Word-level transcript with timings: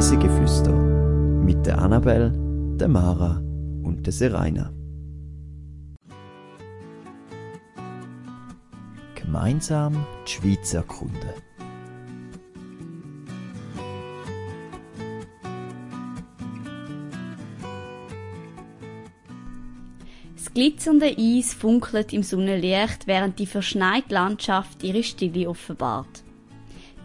Reisegeflüster 0.00 0.72
mit 0.72 1.66
der 1.66 1.76
Annabel, 1.78 2.32
der 2.80 2.88
Mara 2.88 3.36
und 3.82 4.00
der 4.06 4.14
Seraina. 4.14 4.72
Gemeinsam 9.14 10.06
die 10.26 10.30
Schweiz 10.30 10.72
erkunden. 10.72 11.20
Das 20.34 20.54
glitzernde 20.54 21.14
Eis 21.18 21.52
funkelt 21.52 22.14
im 22.14 22.22
Sonnenlicht, 22.22 23.06
während 23.06 23.38
die 23.38 23.44
verschneite 23.44 24.14
Landschaft 24.14 24.82
ihre 24.82 25.02
Stille 25.02 25.46
offenbart. 25.46 26.24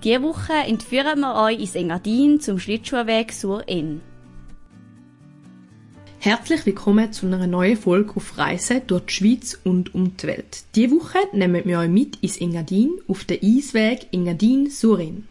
Diese 0.05 0.21
Woche 0.21 0.53
entführen 0.53 1.21
wir 1.21 1.33
euch 1.33 1.59
ins 1.59 1.73
Engadin 1.73 2.39
zum 2.39 2.59
Schlittschuhweg 2.59 3.31
sur 3.31 3.67
Inn. 3.67 4.01
Herzlich 6.19 6.63
willkommen 6.67 7.11
zu 7.11 7.25
einer 7.25 7.47
neuen 7.47 7.75
Folge 7.75 8.13
auf 8.15 8.37
Reisen 8.37 8.81
durch 8.85 9.05
die 9.07 9.13
Schweiz 9.13 9.59
und 9.63 9.95
um 9.95 10.15
die 10.15 10.27
Welt. 10.27 10.63
Diese 10.75 10.91
Woche 10.91 11.17
nehmen 11.33 11.65
wir 11.65 11.79
euch 11.79 11.89
mit 11.89 12.17
ins 12.17 12.37
Engadin 12.37 12.91
auf 13.07 13.23
den 13.23 13.39
Eisweg 13.41 14.05
Engadin-Surin. 14.11 15.27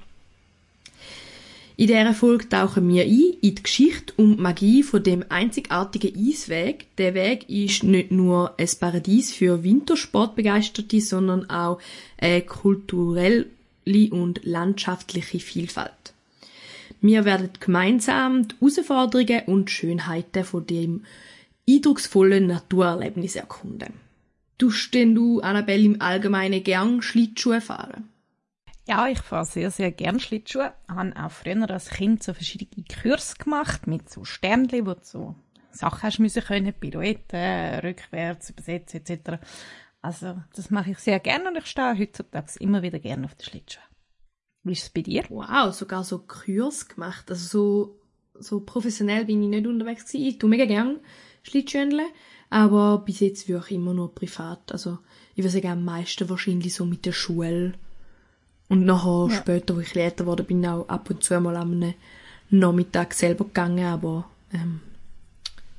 In 1.76 1.86
dieser 1.86 2.12
Folge 2.12 2.48
tauchen 2.48 2.88
wir 2.88 3.04
ein 3.04 3.34
in 3.42 3.54
die 3.54 3.62
Geschichte 3.62 4.12
und 4.16 4.38
die 4.38 4.42
Magie 4.42 4.82
von 4.82 5.04
dem 5.04 5.24
einzigartigen 5.28 6.16
Eisweg. 6.18 6.86
Der 6.98 7.14
Weg 7.14 7.48
ist 7.48 7.84
nicht 7.84 8.10
nur 8.10 8.58
ein 8.58 8.68
Paradies 8.80 9.32
für 9.32 9.62
Wintersportbegeisterte, 9.62 11.00
sondern 11.00 11.48
auch 11.48 11.78
eine 12.18 12.42
kulturelle 12.42 13.46
und 13.86 14.44
landschaftliche 14.44 15.40
Vielfalt. 15.40 16.14
Wir 17.00 17.24
werden 17.24 17.50
gemeinsam 17.60 18.48
die 18.48 18.54
Herausforderungen 18.60 19.42
und 19.46 19.70
Schönheiten 19.70 20.44
von 20.44 20.66
dem 20.66 21.04
eindrucksvollen 21.68 22.46
Naturerlebnis 22.46 23.36
erkunden. 23.36 23.94
Tust 24.58 24.94
denn 24.94 25.14
du, 25.14 25.40
Annabelle, 25.40 25.84
im 25.84 26.00
Allgemeinen 26.00 26.62
gern 26.62 27.02
Schlittschuhe 27.02 27.60
fahren? 27.60 28.08
Ja, 28.86 29.08
ich 29.08 29.20
fahre 29.20 29.46
sehr, 29.46 29.70
sehr 29.70 29.90
gern 29.90 30.20
Schlittschuhe. 30.20 30.72
Ich 30.88 30.94
habe 30.94 31.12
auch 31.16 31.30
früher 31.30 31.70
als 31.70 31.90
Kind 31.90 32.22
so 32.22 32.34
verschiedene 32.34 32.84
Kurse 33.02 33.36
gemacht 33.36 33.86
mit 33.86 34.10
so 34.10 34.24
Sternchen, 34.24 34.86
wo 34.86 34.94
du 34.94 35.00
so 35.02 35.34
Sachen 35.70 36.02
hast 36.02 36.18
müssen 36.20 36.42
können, 36.42 36.72
Pirouetten, 36.72 37.80
rückwärts, 37.80 38.50
übersetzen 38.50 39.00
etc. 39.00 39.42
Also 40.04 40.36
das 40.54 40.70
mache 40.70 40.90
ich 40.90 40.98
sehr 40.98 41.18
gerne 41.18 41.48
und 41.48 41.56
ich 41.56 41.64
stehe 41.64 41.98
heutzutage 41.98 42.58
immer 42.60 42.82
wieder 42.82 42.98
gerne 42.98 43.24
auf 43.24 43.34
den 43.36 43.46
Schlittschuhen. 43.46 43.86
Wie 44.62 44.72
ist 44.72 44.82
es 44.82 44.90
bei 44.90 45.00
dir? 45.00 45.24
Wow, 45.30 45.72
sogar 45.72 46.04
so 46.04 46.18
Kurs 46.18 46.88
gemacht. 46.88 47.30
Also 47.30 47.46
so, 47.48 47.98
so 48.38 48.60
professionell 48.60 49.24
bin 49.24 49.42
ich 49.42 49.48
nicht 49.48 49.66
unterwegs 49.66 50.04
gewesen. 50.04 50.26
Ich 50.26 50.36
tue 50.36 50.50
mega 50.50 50.66
gern 50.66 51.00
Schlittschuhenle, 51.42 52.04
aber 52.50 52.98
bis 52.98 53.20
jetzt 53.20 53.48
würde 53.48 53.64
ich 53.66 53.76
immer 53.76 53.94
nur 53.94 54.14
privat. 54.14 54.72
Also 54.72 54.98
ich 55.36 55.42
würde 55.42 55.48
sagen, 55.48 55.68
am 55.68 55.84
meisten 55.86 56.28
wahrscheinlich 56.28 56.74
so 56.74 56.84
mit 56.84 57.06
der 57.06 57.12
Schule 57.12 57.72
und 58.68 58.84
nachher 58.84 59.28
ja. 59.30 59.36
später, 59.40 59.74
wo 59.74 59.80
ich 59.80 59.96
älter 59.96 60.26
wurde, 60.26 60.42
bin 60.42 60.62
ich 60.62 60.68
auch 60.68 60.86
ab 60.86 61.08
und 61.08 61.24
zu 61.24 61.40
mal 61.40 61.56
am 61.56 61.94
Nachmittag 62.50 63.14
selber 63.14 63.46
gegangen, 63.46 63.86
aber 63.86 64.28
ähm, 64.52 64.80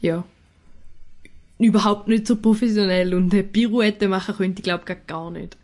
ja, 0.01 0.23
überhaupt 1.59 2.07
nicht 2.07 2.27
so 2.27 2.35
professionell 2.35 3.13
und 3.13 3.33
eine 3.33 3.43
Pirouette 3.43 4.07
machen 4.07 4.35
könnte 4.35 4.59
ich 4.59 4.63
glaube 4.63 4.83
ich 4.87 5.07
gar 5.07 5.31
nicht. 5.31 5.57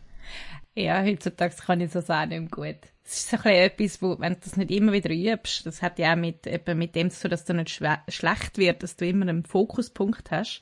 Ja, 0.73 1.03
heutzutage 1.03 1.55
kann 1.55 1.81
ich 1.81 1.91
das 1.91 2.09
auch 2.09 2.25
nicht 2.25 2.39
mehr 2.39 2.49
gut. 2.49 2.77
Es 3.03 3.17
ist 3.17 3.29
so 3.29 3.37
ein 3.43 3.55
etwas, 3.55 4.01
wo, 4.01 4.17
wenn 4.19 4.33
du 4.33 4.39
das 4.41 4.55
nicht 4.55 4.71
immer 4.71 4.93
wieder 4.93 5.11
übst, 5.11 5.65
das 5.65 5.81
hat 5.81 5.99
ja 5.99 6.13
auch 6.13 6.17
mit, 6.17 6.47
eben 6.47 6.77
mit 6.77 6.95
dem 6.95 7.09
zu 7.09 7.23
tun, 7.23 7.31
dass 7.31 7.43
du 7.43 7.53
nicht 7.53 7.69
schlecht 7.69 8.57
wird, 8.57 8.83
dass 8.83 8.95
du 8.95 9.05
immer 9.05 9.27
einen 9.27 9.43
Fokuspunkt 9.43 10.31
hast, 10.31 10.61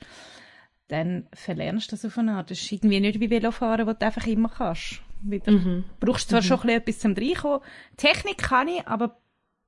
dann 0.88 1.28
verlernst 1.32 1.92
du 1.92 1.96
das 1.96 2.04
auf 2.04 2.18
eine 2.18 2.32
Art. 2.32 2.50
Das 2.50 2.60
ist 2.60 2.72
irgendwie 2.72 2.98
nicht 2.98 3.20
wie 3.20 3.30
Velofahren, 3.30 3.86
wo 3.86 3.92
du 3.92 4.04
einfach 4.04 4.26
immer 4.26 4.48
kannst 4.48 5.00
wieder. 5.22 5.52
Mhm. 5.52 5.84
Brauchst 6.00 6.28
zwar 6.28 6.40
mhm. 6.40 6.46
schon 6.46 6.60
ein 6.60 6.66
bisschen 6.66 6.80
etwas 6.80 6.98
zum 6.98 7.12
Reinkommen. 7.12 7.60
Technik 7.96 8.38
kann 8.38 8.68
ich, 8.68 8.86
aber 8.88 9.20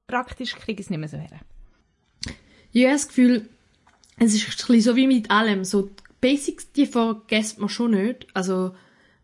praktisch 0.07 0.57
kriege 0.57 0.81
ich 0.81 0.87
es 0.87 0.91
nicht 0.91 0.99
mehr 0.99 1.09
so 1.09 1.19
her. 1.19 1.41
Ich 2.73 2.85
habe 2.85 2.95
das 2.95 3.09
Gefühl, 3.09 3.49
es 4.17 4.35
ist 4.35 4.47
ein 4.47 4.55
bisschen 4.57 4.81
so 4.81 4.97
wie 4.97 5.07
mit 5.07 5.31
allem. 5.31 5.65
So, 5.65 5.83
die 5.83 5.93
Basics, 6.21 6.73
die 6.73 6.87
vergisst 6.87 7.59
man 7.59 7.69
schon 7.69 7.93
nicht. 7.93 8.27
Also, 8.35 8.73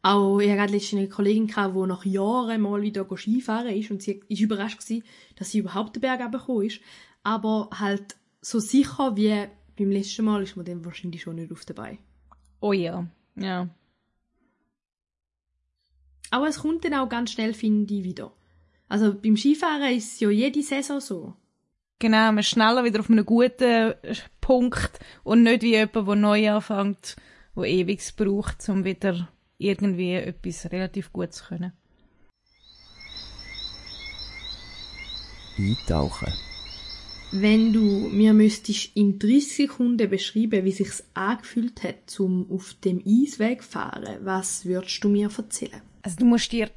auch, 0.03 0.39
ich 0.39 0.51
hatte 0.51 0.73
letztens 0.73 1.01
eine 1.01 1.09
Kollegin, 1.09 1.49
gehabt, 1.49 1.75
die 1.75 1.87
nach 1.87 2.05
Jahren 2.05 2.61
mal 2.61 2.83
wieder 2.83 3.07
Skifahren 3.17 3.69
ist 3.69 3.91
und 3.91 4.03
sie 4.03 4.21
ist 4.29 4.41
überrascht 4.41 4.79
gewesen, 4.79 5.05
dass 5.37 5.51
sie 5.51 5.59
überhaupt 5.59 5.97
den 5.97 6.01
Berg 6.01 6.21
runtergekommen 6.21 6.67
ist. 6.67 6.81
Aber 7.23 7.69
halt 7.73 8.17
so 8.41 8.61
sicher 8.61 9.17
wie 9.17 9.49
beim 9.77 9.91
letzten 9.91 10.25
Mal 10.25 10.43
ist 10.43 10.57
man 10.57 10.65
dann 10.65 10.85
wahrscheinlich 10.85 11.23
schon 11.23 11.37
nicht 11.37 11.53
auf 11.53 11.65
dabei. 11.65 11.99
Oh 12.61 12.73
ja, 12.73 13.07
ja. 13.37 13.69
Aber 16.31 16.49
es 16.49 16.61
kommt 16.61 16.85
dann 16.85 16.95
auch 16.95 17.09
ganz 17.09 17.33
schnell, 17.33 17.55
finde 17.55 17.95
ich, 17.95 18.05
wieder. 18.05 18.33
Also 18.89 19.15
beim 19.15 19.37
Skifahren 19.37 19.97
ist 19.97 20.15
es 20.15 20.21
ja 20.21 20.31
jede 20.31 20.63
Saison 20.63 21.01
so. 21.01 21.35
Genau, 22.01 22.27
man 22.27 22.39
ist 22.39 22.51
schneller 22.51 22.85
wieder 22.85 23.01
auf 23.01 23.11
einem 23.11 23.27
guten 23.27 23.95
Punkt 24.41 25.01
und 25.25 25.43
nicht 25.43 25.63
wie 25.63 25.73
jemand, 25.73 25.97
der 25.97 26.15
neu 26.15 26.51
anfängt, 26.51 27.17
der 27.57 27.65
ewig 27.65 28.15
braucht, 28.17 28.69
um 28.69 28.85
wieder 28.85 29.29
irgendwie 29.59 30.15
etwas 30.15 30.71
relativ 30.71 31.13
gut 31.13 31.33
zu 31.33 31.45
können. 31.47 31.73
Eintauchen. 35.59 36.33
Wenn 37.33 37.73
du 37.73 37.81
mir 37.81 38.33
müsstest 38.33 38.97
in 38.97 39.19
30 39.19 39.57
Sekunden 39.57 40.09
beschreiben, 40.09 40.65
wie 40.65 40.73
sich's 40.73 41.05
angefühlt 41.15 41.83
hat, 41.83 42.09
zum 42.09 42.49
auf 42.51 42.75
dem 42.75 43.03
Eisweg 43.05 43.65
fahren, 43.65 44.19
was 44.23 44.65
würdest 44.65 45.03
du 45.03 45.09
mir 45.09 45.31
erzählen? 45.37 45.83
Also 46.03 46.17
du 46.19 46.27
musst 46.27 46.53
dir 46.53 46.71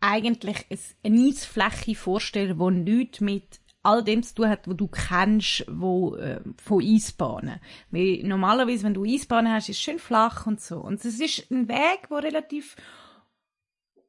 eigentlich 0.00 0.64
eine 1.02 1.28
Eisfläche 1.28 1.96
vorstellen, 1.96 2.84
die 2.86 2.92
nichts 2.92 3.20
mit 3.20 3.60
all 3.86 4.02
dem 4.02 4.22
zu 4.22 4.34
tun 4.34 4.48
hat, 4.48 4.66
was 4.66 4.76
du 4.76 4.88
kennst, 4.88 5.64
wo, 5.68 6.16
äh, 6.16 6.40
von 6.62 6.82
Eisbahnen. 6.82 7.60
Weil 7.90 8.22
normalerweise, 8.24 8.84
wenn 8.84 8.94
du 8.94 9.04
Eisbahnen 9.04 9.52
hast, 9.52 9.68
ist 9.68 9.76
es 9.76 9.82
schön 9.82 10.00
flach 10.00 10.46
und 10.46 10.60
so. 10.60 10.78
Und 10.78 11.04
es 11.04 11.20
ist 11.20 11.50
ein 11.50 11.68
Weg, 11.68 12.08
der 12.10 12.22
relativ 12.24 12.74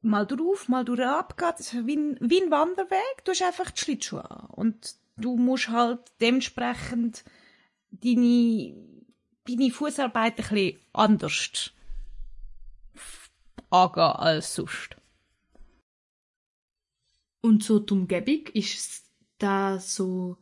mal 0.02 0.26
drauf, 0.26 0.68
mal 0.68 0.84
durch 0.84 1.00
ist 1.58 1.86
wie 1.86 1.96
ein, 1.96 2.16
wie 2.20 2.42
ein 2.42 2.50
Wanderweg. 2.50 3.24
Du 3.24 3.30
hast 3.30 3.42
einfach 3.42 3.70
die 3.70 3.80
Schlittschuhe 3.80 4.28
an. 4.28 4.46
Und 4.50 4.96
du 5.16 5.36
musst 5.36 5.68
halt 5.68 6.00
dementsprechend 6.20 7.24
deine, 7.90 8.74
deine 9.46 9.70
Fußarbeit 9.70 10.38
ein 10.38 10.48
bisschen 10.48 10.80
anders 10.92 11.72
angehen 13.70 14.02
als 14.02 14.54
sonst. 14.54 14.96
Und 17.40 17.62
so 17.62 17.78
die 17.78 17.92
Umgebung, 17.92 18.46
ist 18.54 19.07
da 19.38 19.78
so 19.78 20.36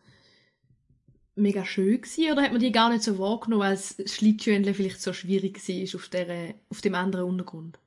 mega 1.35 1.65
schön 1.65 2.01
gewesen, 2.01 2.33
oder 2.33 2.43
hat 2.43 2.53
man 2.53 2.61
die 2.61 2.73
gar 2.73 2.91
nicht 2.91 3.03
so 3.03 3.19
wahrgenommen, 3.19 3.63
weil 3.63 3.75
das 3.75 3.97
Schlittschuhendle 4.13 4.75
vielleicht 4.75 5.03
so 5.03 5.13
schwierig 5.13 5.57
war 5.69 6.01
auf, 6.01 6.09
der, 6.09 6.55
auf 6.71 6.81
dem 6.81 6.95
anderen 6.95 7.27
Untergrund? 7.27 7.79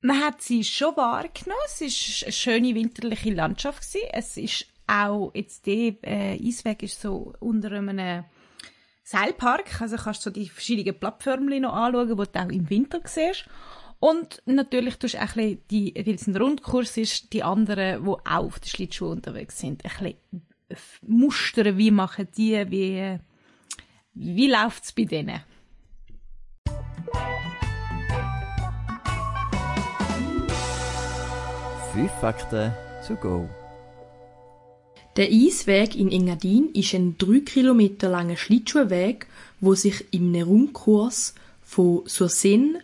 Man 0.00 0.20
hat 0.20 0.42
sie 0.42 0.64
schon 0.64 0.96
wahrgenommen. 0.96 1.62
Es 1.64 1.80
war 1.80 2.26
eine 2.26 2.32
schöne 2.32 2.74
winterliche 2.74 3.32
Landschaft. 3.32 3.82
Gewesen. 3.82 4.08
Es 4.12 4.36
ist 4.36 4.66
auch 4.86 5.30
jetzt 5.32 5.66
der 5.66 5.94
äh, 6.02 6.46
Eisweg 6.46 6.82
ist 6.82 7.00
so 7.00 7.32
unter 7.40 7.72
einem 7.72 8.24
Seilpark. 9.02 9.80
Also 9.80 9.96
kannst 9.96 10.26
du 10.26 10.30
so 10.30 10.34
die 10.34 10.48
verschiedenen 10.48 10.98
Plattformen 10.98 11.62
noch 11.62 11.72
anschauen, 11.72 12.08
die 12.08 12.14
du 12.14 12.22
auch 12.22 12.48
im 12.50 12.68
Winter 12.68 13.00
siehst. 13.04 13.46
Und 14.04 14.42
natürlich 14.44 14.98
tust 14.98 15.14
du 15.14 15.18
auch 15.18 15.22
ein 15.22 15.28
bisschen 15.34 15.62
die, 15.70 15.94
weil 15.96 16.14
es 16.14 16.26
ein 16.26 16.36
Rundkurs 16.36 16.98
ist, 16.98 17.32
die 17.32 17.42
anderen, 17.42 18.04
die 18.04 18.10
auch 18.10 18.20
auf 18.26 18.60
der 18.60 18.68
Schlittschuhe 18.68 19.08
unterwegs 19.08 19.58
sind, 19.58 19.82
ein 19.82 20.14
bisschen 20.68 20.98
mustern, 21.08 21.78
wie 21.78 21.90
machen 21.90 22.28
die, 22.36 22.70
wie, 22.70 23.18
wie 24.12 24.50
läuft 24.50 24.84
es 24.84 24.92
bei 24.92 25.04
denen? 25.04 25.40
Fünf 31.94 32.12
Fakten 32.20 32.74
to 33.08 33.14
go. 33.14 33.48
Der 35.16 35.28
Eisweg 35.30 35.96
in 35.96 36.12
Engadin 36.12 36.68
ist 36.74 36.92
ein 36.92 37.16
drei 37.16 37.40
Kilometer 37.40 38.10
langer 38.10 38.36
Schlittschuhweg, 38.36 39.28
wo 39.60 39.74
sich 39.74 40.04
im 40.10 40.34
Rundkurs 40.34 41.34
von 41.62 42.02
Sursen 42.04 42.82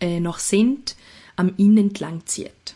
äh, 0.00 0.20
nach 0.20 0.38
Sint 0.38 0.96
am 1.36 1.52
Inn 1.56 1.78
entlang 1.78 2.22
zieht. 2.26 2.74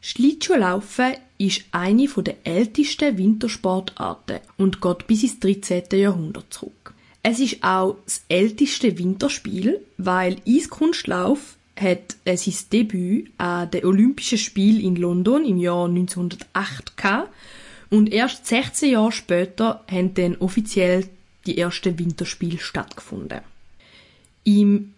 Schlittschuhlaufen 0.00 1.14
ist 1.38 1.64
eine 1.72 2.08
der 2.08 2.36
ältesten 2.44 3.18
Wintersportarten 3.18 4.40
und 4.56 4.80
geht 4.80 5.06
bis 5.06 5.22
ins 5.24 5.40
13. 5.40 5.84
Jahrhundert 5.92 6.52
zurück. 6.52 6.94
Es 7.22 7.40
ist 7.40 7.62
auch 7.62 7.96
das 8.04 8.22
älteste 8.28 8.96
Winterspiel, 8.96 9.80
weil 9.98 10.36
Eiskunstlauf 10.46 11.56
hat 11.78 12.16
sein 12.24 12.54
Debüt 12.72 13.30
an 13.38 13.70
den 13.70 13.84
Olympischen 13.84 14.38
Spielen 14.38 14.80
in 14.80 14.96
London 14.96 15.44
im 15.44 15.58
Jahr 15.58 15.86
1908 15.86 16.96
gehabt 16.96 17.30
Und 17.90 18.12
erst 18.12 18.46
16 18.46 18.92
Jahre 18.92 19.12
später 19.12 19.84
haben 19.90 20.14
dann 20.14 20.36
offiziell 20.36 21.08
die 21.46 21.58
ersten 21.58 21.98
Winterspiele 21.98 22.58
stattgefunden. 22.58 23.40
Im 24.44 24.94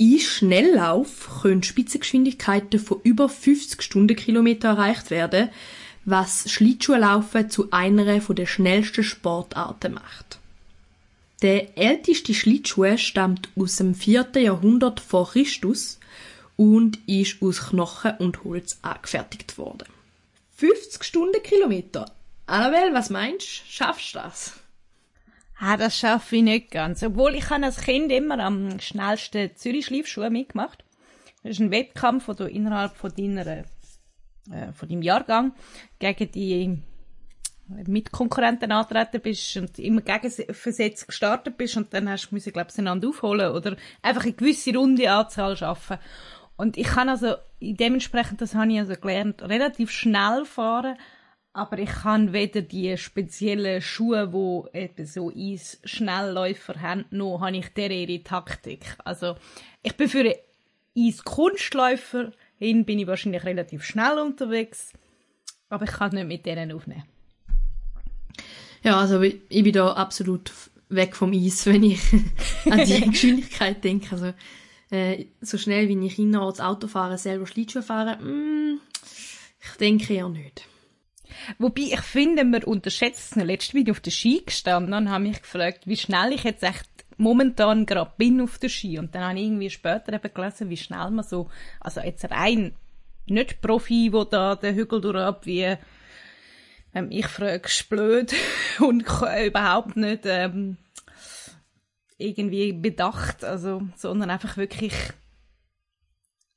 Eisschnelllauf 0.00 1.42
können 1.42 1.62
Spitzengeschwindigkeiten 1.62 2.80
von 2.80 3.00
über 3.02 3.28
50 3.28 3.82
Stundenkilometer 3.82 4.68
erreicht 4.68 5.10
werden, 5.10 5.50
was 6.04 6.50
Schlittschuhlaufen 6.50 7.50
zu 7.50 7.70
einer 7.70 8.18
der 8.18 8.46
schnellsten 8.46 9.04
Sportarten 9.04 9.94
macht. 9.94 10.38
Der 11.42 11.76
älteste 11.78 12.34
Schlittschuh 12.34 12.96
stammt 12.96 13.48
aus 13.56 13.76
dem 13.76 13.94
4. 13.94 14.28
Jahrhundert 14.36 15.00
vor 15.00 15.30
Christus 15.30 15.98
und 16.56 16.98
ist 17.06 17.42
aus 17.42 17.68
Knochen 17.68 18.12
und 18.18 18.44
Holz 18.44 18.78
angefertigt 18.82 19.56
worden. 19.58 19.88
50 20.56 21.04
Stundenkilometer. 21.04 22.10
Annabelle, 22.46 22.92
was 22.92 23.10
meinst 23.10 23.46
du? 23.46 23.70
Schaffst 23.70 24.14
du 24.14 24.18
das? 24.18 24.59
Ah, 25.62 25.76
das 25.76 25.98
schaffe 25.98 26.36
ich 26.36 26.42
nicht 26.42 26.70
ganz. 26.70 27.02
Obwohl 27.02 27.34
ich 27.34 27.50
habe 27.50 27.66
als 27.66 27.82
Kind 27.82 28.10
immer 28.10 28.38
am 28.38 28.80
schnellsten 28.80 29.54
Zürich-Schleifschuh 29.54 30.30
mitgemacht. 30.30 30.84
Das 31.42 31.52
ist 31.52 31.60
ein 31.60 31.70
Wettkampf, 31.70 32.28
wo 32.28 32.32
du 32.32 32.44
innerhalb 32.44 32.96
von 32.96 33.12
deiner, 33.14 33.46
äh, 33.46 33.64
von 34.74 34.88
deinem 34.88 35.02
Jahrgang 35.02 35.52
gegen 35.98 36.32
die 36.32 36.78
Mitkonkurrenten 37.86 38.72
antreten 38.72 39.20
bist 39.20 39.56
und 39.58 39.78
immer 39.78 40.00
gegenversetzt 40.00 41.06
gestartet 41.06 41.58
bist 41.58 41.76
und 41.76 41.92
dann 41.92 42.08
hast 42.08 42.30
du 42.30 42.34
müssen, 42.34 42.54
glaube 42.54 42.70
ich, 42.72 42.78
einander 42.78 43.08
aufholen 43.08 43.52
oder 43.52 43.76
einfach 44.00 44.24
eine 44.24 44.32
gewisse 44.32 44.74
runde 44.74 45.12
Anzahl 45.12 45.58
schaffen. 45.58 45.98
Und 46.56 46.78
ich 46.78 46.88
kann 46.88 47.10
also 47.10 47.34
dementsprechend, 47.60 48.40
das 48.40 48.54
habe 48.54 48.72
ich 48.72 48.78
also 48.78 48.94
gelernt, 48.94 49.42
relativ 49.42 49.90
schnell 49.90 50.46
fahren, 50.46 50.96
aber 51.52 51.78
ich 51.78 51.90
kann 51.90 52.32
weder 52.32 52.62
die 52.62 52.96
speziellen 52.96 53.82
Schuhe, 53.82 54.32
wo 54.32 54.68
eben 54.72 55.04
so 55.04 55.32
Eis-Schnellläufer 55.34 56.80
haben, 56.80 57.04
noch 57.10 57.40
habe 57.40 57.56
ich 57.56 57.68
der 57.74 57.90
ihre 57.90 58.22
Taktik. 58.22 58.96
Also 59.04 59.36
ich 59.82 59.96
bin 59.96 60.08
für 60.08 60.32
Eis-Kunstläufer 60.96 62.32
hin, 62.58 62.84
bin 62.84 62.98
ich 62.98 63.06
wahrscheinlich 63.06 63.44
relativ 63.44 63.82
schnell 63.82 64.18
unterwegs, 64.18 64.92
aber 65.68 65.84
ich 65.84 65.92
kann 65.92 66.12
nicht 66.12 66.28
mit 66.28 66.46
denen 66.46 66.72
aufnehmen. 66.72 67.04
Ja, 68.82 68.98
also 68.98 69.20
ich 69.20 69.48
bin 69.48 69.72
da 69.72 69.92
absolut 69.92 70.52
weg 70.88 71.16
vom 71.16 71.32
Eis, 71.32 71.66
wenn 71.66 71.82
ich 71.82 72.00
an 72.66 72.84
die 72.84 73.00
Geschwindigkeit 73.10 73.82
denke. 73.82 74.12
Also 74.12 74.32
äh, 74.90 75.26
so 75.40 75.58
schnell 75.58 75.88
wie 75.88 76.06
ich 76.06 76.18
innerorts 76.18 76.60
Auto 76.60 76.86
fahre, 76.86 77.18
selber 77.18 77.46
Schlittschuh 77.46 77.82
fahre, 77.82 78.22
mm, 78.22 78.80
ich 79.62 79.76
denke 79.78 80.14
ja 80.14 80.28
nicht. 80.28 80.66
Wobei 81.58 81.82
ich 81.82 82.00
finde, 82.00 82.44
man 82.44 82.64
unterschätzt 82.64 83.36
es. 83.36 83.42
Letztes 83.42 83.74
Video 83.74 83.92
auf 83.92 84.00
der 84.00 84.10
Ski 84.10 84.42
gestanden 84.44 84.94
und 84.94 85.10
habe 85.10 85.24
mich 85.24 85.42
gefragt, 85.42 85.86
wie 85.86 85.96
schnell 85.96 86.32
ich 86.32 86.44
jetzt 86.44 86.62
echt 86.62 86.88
momentan 87.16 87.86
gerade 87.86 88.12
bin 88.16 88.40
auf 88.40 88.58
der 88.58 88.68
Ski. 88.68 88.98
Und 88.98 89.14
dann 89.14 89.24
habe 89.24 89.38
ich 89.38 89.44
irgendwie 89.44 89.70
später 89.70 90.12
eben 90.12 90.34
gelesen, 90.34 90.70
wie 90.70 90.76
schnell 90.76 91.10
man 91.10 91.24
so, 91.24 91.50
also 91.80 92.00
jetzt 92.00 92.30
rein 92.30 92.74
nicht 93.26 93.60
Profi, 93.60 94.12
wo 94.12 94.24
da 94.24 94.56
den 94.56 94.74
Hügel 94.74 95.00
durchab 95.00 95.46
wie 95.46 95.76
ähm, 96.94 97.08
ich 97.10 97.26
frag's 97.26 97.84
blöd 97.84 98.34
und 98.80 99.02
überhaupt 99.02 99.96
nicht 99.96 100.22
ähm, 100.24 100.76
irgendwie 102.18 102.72
bedacht, 102.72 103.44
also, 103.44 103.82
sondern 103.96 104.30
einfach 104.30 104.56
wirklich 104.56 104.94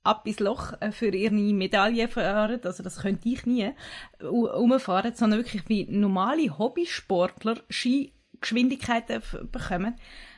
ab 0.04 0.28
ins 0.28 0.40
Loch 0.40 0.74
äh, 0.80 0.92
für 0.92 1.08
ihre 1.08 1.34
Medaille 1.34 2.08
fahren, 2.08 2.60
also 2.64 2.84
das 2.84 3.02
könnte 3.02 3.30
ich 3.30 3.46
nie 3.46 3.72
umfahren, 4.20 5.16
sondern 5.16 5.40
wirklich 5.40 5.68
wie 5.70 5.86
normale 5.86 6.58
Hobbysportler 6.58 7.58
Skigeschwindigkeiten 7.70 9.22
bekommen, 9.52 9.96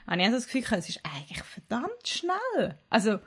habe 0.07 0.21
ich 0.21 0.25
also 0.25 0.38
das 0.38 0.47
Gefühl, 0.47 0.77
es 0.77 0.89
ist 0.89 1.01
eigentlich 1.03 1.44
verdammt 1.44 2.07
schnell. 2.07 2.77
Also, 2.89 3.19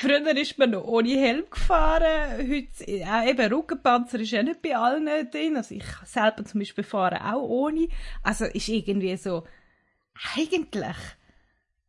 Früher 0.00 0.36
ist 0.36 0.58
man 0.58 0.70
noch 0.70 0.84
ohne 0.84 1.08
Helm 1.08 1.50
gefahren. 1.50 2.38
Heute, 2.38 2.86
äh, 2.86 3.30
eben, 3.30 3.52
Rückenpanzer 3.52 4.20
ist 4.20 4.30
ja 4.30 4.44
nicht 4.44 4.62
bei 4.62 4.76
allen 4.76 5.28
drin. 5.28 5.56
Also 5.56 5.74
ich 5.74 5.86
selber 6.04 6.44
zum 6.44 6.60
Beispiel 6.60 6.84
fahre 6.84 7.34
auch 7.34 7.42
ohne. 7.42 7.88
Also 8.22 8.44
ist 8.44 8.68
irgendwie 8.68 9.16
so, 9.16 9.42
eigentlich, 10.36 10.96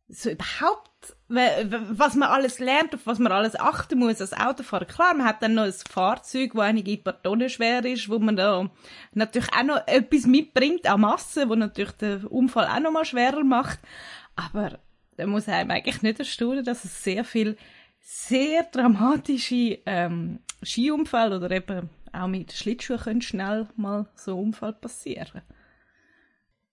so 0.08 0.30
überhaupt, 0.30 1.16
was 1.30 2.16
man 2.16 2.28
alles 2.28 2.58
lernt, 2.58 2.94
auf 2.94 3.06
was 3.06 3.20
man 3.20 3.30
alles 3.30 3.58
achten 3.58 3.98
muss 3.98 4.20
als 4.20 4.32
Autofahrer. 4.32 4.84
Klar, 4.84 5.14
man 5.14 5.26
hat 5.26 5.42
dann 5.42 5.54
noch 5.54 5.62
ein 5.62 5.72
Fahrzeug, 5.72 6.52
das 6.54 6.62
einige 6.62 6.96
paar 6.98 7.22
Tonnen 7.22 7.48
schwer 7.48 7.84
ist, 7.84 8.08
wo 8.08 8.18
man 8.18 8.36
da 8.36 8.68
natürlich 9.14 9.52
auch 9.52 9.62
noch 9.62 9.86
etwas 9.86 10.26
mitbringt 10.26 10.86
an 10.86 11.00
Masse, 11.00 11.48
wo 11.48 11.54
natürlich 11.54 11.92
den 11.92 12.26
Unfall 12.26 12.66
auch 12.66 12.80
noch 12.80 12.90
mal 12.90 13.04
schwerer 13.04 13.44
macht. 13.44 13.78
Aber 14.34 14.78
da 15.16 15.26
muss 15.26 15.48
einem 15.48 15.70
eigentlich 15.70 16.02
nicht 16.02 16.18
erstaunen, 16.18 16.64
dass 16.64 16.84
es 16.84 17.04
sehr 17.04 17.24
viel 17.24 17.56
sehr 18.00 18.64
dramatische 18.64 19.78
ähm, 19.86 20.40
Skiunfälle 20.64 21.36
oder 21.36 21.50
eben 21.50 21.90
auch 22.12 22.26
mit 22.26 22.52
Schlittschuhen 22.52 22.98
können 22.98 23.22
schnell 23.22 23.68
mal 23.76 24.06
so 24.14 24.36
ein 24.36 24.46
Unfall 24.46 24.72
passieren. 24.72 25.42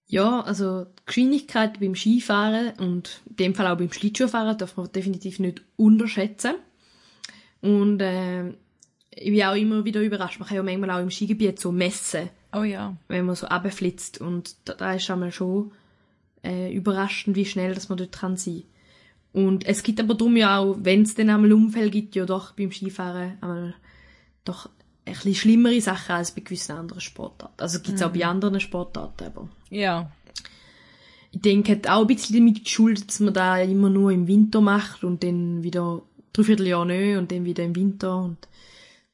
Ja, 0.08 0.42
also 0.42 0.86
die 0.86 1.06
Geschwindigkeit 1.06 1.80
beim 1.80 1.96
Skifahren 1.96 2.72
und 2.80 3.22
in 3.30 3.36
dem 3.36 3.56
Fall 3.56 3.68
auch 3.68 3.78
beim 3.78 3.92
Schlittschuhfahren 3.92 4.58
darf 4.58 4.78
man 4.78 4.92
definitiv 4.92 5.40
nicht 5.40 5.62
unterschätzen. 5.76 6.56
Und 7.62 8.02
äh, 8.02 8.50
ich 9.12 9.32
bin 9.32 9.44
auch 9.44 9.56
immer 9.56 9.84
wieder 9.84 10.02
überrascht. 10.02 10.40
Man 10.40 10.48
kann 10.48 10.58
ja 10.58 10.64
manchmal 10.64 10.92
auch 10.92 11.02
im 11.02 11.12
Skigebiet 11.12 11.60
so 11.60 11.72
messen. 11.72 12.30
Oh 12.54 12.64
ja. 12.64 12.96
Wenn 13.10 13.26
man 13.26 13.36
so 13.36 13.48
abflitzt. 13.48 14.22
Und 14.22 14.56
da, 14.66 14.76
da 14.76 14.94
ist 14.94 15.10
einmal 15.12 15.32
schon 15.32 15.72
äh, 16.44 16.74
überraschend, 16.74 17.36
wie 17.36 17.46
schnell 17.46 17.74
dass 17.74 17.90
man 17.90 17.98
dort 17.98 18.22
dran 18.22 18.38
sein 18.38 18.64
und 19.38 19.68
es 19.68 19.84
gibt 19.84 20.00
aber 20.00 20.16
darum 20.16 20.36
ja 20.36 20.58
auch, 20.58 20.78
wenn 20.80 21.04
es 21.04 21.14
dann 21.14 21.30
einmal 21.30 21.54
Unfälle 21.54 21.92
gibt, 21.92 22.16
ja 22.16 22.26
doch 22.26 22.54
beim 22.54 22.72
Skifahren 22.72 23.38
einmal 23.40 23.76
doch 24.46 24.68
ein 25.08 25.14
bisschen 25.14 25.36
schlimmere 25.36 25.82
Sachen 25.82 26.16
als 26.16 26.32
bei 26.32 26.42
gewissen 26.42 26.74
anderen 26.74 27.02
Sportarten. 27.02 27.62
Also 27.62 27.80
gibt 27.80 27.96
es 27.96 28.02
mhm. 28.02 28.08
auch 28.08 28.12
bei 28.12 28.20
mhm. 28.20 28.30
anderen 28.30 28.60
Sportarten, 28.60 29.26
aber... 29.26 29.50
Ja. 29.70 30.12
Ich 31.32 31.42
denke, 31.42 31.74
hat 31.74 31.88
auch 31.88 32.02
ein 32.02 32.08
bisschen 32.08 32.38
damit 32.38 32.64
geschuldet, 32.64 33.10
dass 33.10 33.20
man 33.20 33.34
da 33.34 33.60
immer 33.60 33.90
nur 33.90 34.12
im 34.12 34.28
Winter 34.28 34.62
macht 34.62 35.04
und 35.04 35.24
dann 35.24 35.64
wieder 35.64 36.02
dreiviertel 36.34 36.68
Jahr 36.68 36.86
nicht 36.86 37.18
und 37.18 37.32
dann 37.32 37.46
wieder 37.46 37.64
im 37.64 37.76
Winter 37.76 38.18
und 38.18 38.48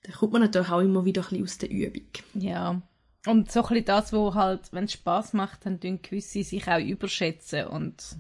da 0.04 0.12
kommt 0.12 0.34
man 0.34 0.42
natürlich 0.42 0.70
auch 0.70 0.82
immer 0.82 1.06
wieder 1.06 1.22
ein 1.22 1.30
bisschen 1.30 1.44
aus 1.44 1.58
der 1.58 1.72
Übung. 1.72 2.08
Ja. 2.34 2.82
Und 3.26 3.52
so 3.52 3.62
ein 3.62 3.70
bisschen 3.70 3.86
das, 3.86 4.12
wo 4.12 4.34
halt, 4.34 4.62
wenn 4.74 4.84
es 4.84 4.94
Spass 4.94 5.34
macht, 5.34 5.66
dann 5.66 5.80
tun 5.80 6.02
gewisse 6.02 6.44
sich 6.44 6.68
auch 6.68 6.80
überschätzen 6.80 7.68
und 7.68 8.18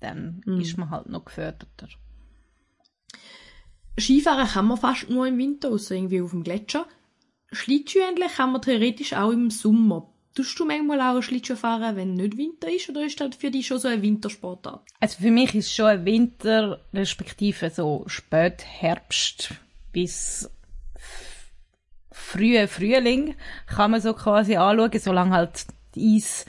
dann 0.00 0.42
mhm. 0.44 0.60
ist 0.60 0.76
man 0.76 0.90
halt 0.90 1.08
noch 1.08 1.24
geförderter. 1.24 1.88
Skifahren 4.00 4.48
kann 4.48 4.66
man 4.66 4.76
fast 4.76 5.08
nur 5.08 5.26
im 5.26 5.38
Winter, 5.38 5.70
außer 5.70 5.94
irgendwie 5.94 6.20
auf 6.20 6.30
dem 6.30 6.42
Gletscher. 6.42 6.86
Schlittschuh 7.52 8.00
kann 8.36 8.52
man 8.52 8.62
theoretisch 8.62 9.12
auch 9.12 9.30
im 9.30 9.50
Sommer. 9.50 10.08
Tust 10.34 10.58
du 10.58 10.64
manchmal 10.64 11.00
auch 11.00 11.20
Schlittschuh 11.22 11.56
fahren, 11.56 11.96
wenn 11.96 12.14
nicht 12.14 12.36
Winter 12.36 12.72
ist, 12.72 12.88
oder 12.88 13.04
ist 13.04 13.20
das 13.20 13.34
für 13.36 13.50
dich 13.50 13.66
schon 13.66 13.78
so 13.78 13.88
ein 13.88 14.02
Wintersportart? 14.02 14.86
Also 15.00 15.20
für 15.20 15.30
mich 15.30 15.54
ist 15.54 15.74
schon 15.74 15.86
ein 15.86 16.04
Winter, 16.04 16.80
respektive 16.94 17.70
so 17.70 18.04
Spätherbst 18.06 19.54
bis 19.92 20.48
frühe 22.12 22.68
Frühling, 22.68 23.34
kann 23.66 23.90
man 23.90 24.00
so 24.00 24.14
quasi 24.14 24.56
anschauen, 24.56 25.00
solange 25.00 25.34
halt 25.34 25.66
die 25.96 26.16
Eis 26.16 26.46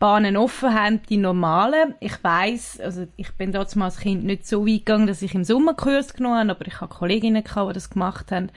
Bahnen 0.00 0.38
offen 0.38 0.74
haben, 0.74 1.02
die 1.08 1.18
normalen. 1.18 1.94
Ich 2.00 2.24
weiß, 2.24 2.80
also 2.80 3.06
ich 3.16 3.30
bin 3.34 3.52
dort 3.52 3.76
als 3.76 3.98
Kind 3.98 4.24
nicht 4.24 4.46
so 4.46 4.66
weit 4.66 4.86
gegangen, 4.86 5.06
dass 5.06 5.20
ich 5.20 5.34
im 5.34 5.44
Sommer 5.44 5.74
Kurs 5.74 6.14
genommen 6.14 6.38
habe, 6.38 6.50
aber 6.52 6.66
ich 6.66 6.80
habe 6.80 6.92
Kolleginnen 6.92 7.44
gehabt, 7.44 7.70
die 7.70 7.74
das 7.74 7.90
gemacht 7.90 8.32
haben. 8.32 8.50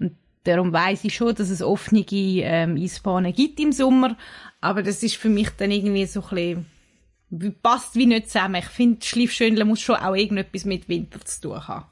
Und 0.00 0.16
darum 0.42 0.72
weiß 0.72 1.04
ich 1.04 1.14
schon, 1.14 1.36
dass 1.36 1.50
es 1.50 1.62
offene 1.62 2.04
ähm, 2.10 2.76
Eisbahnen 2.76 3.32
gibt 3.32 3.60
im 3.60 3.70
Sommer. 3.70 4.16
Aber 4.60 4.82
das 4.82 5.04
ist 5.04 5.16
für 5.16 5.28
mich 5.28 5.50
dann 5.50 5.70
irgendwie 5.70 6.04
so 6.04 6.20
ein 6.32 6.66
bisschen, 7.30 7.54
passt 7.62 7.94
wie 7.94 8.06
nicht 8.06 8.28
zusammen. 8.28 8.56
Ich 8.56 8.66
finde, 8.66 9.06
Schleifschönle 9.06 9.64
muss 9.64 9.80
schon 9.80 9.96
auch 9.96 10.16
irgendetwas 10.16 10.64
mit 10.64 10.88
Winter 10.88 11.24
zu 11.24 11.42
tun 11.42 11.68
haben. 11.68 11.86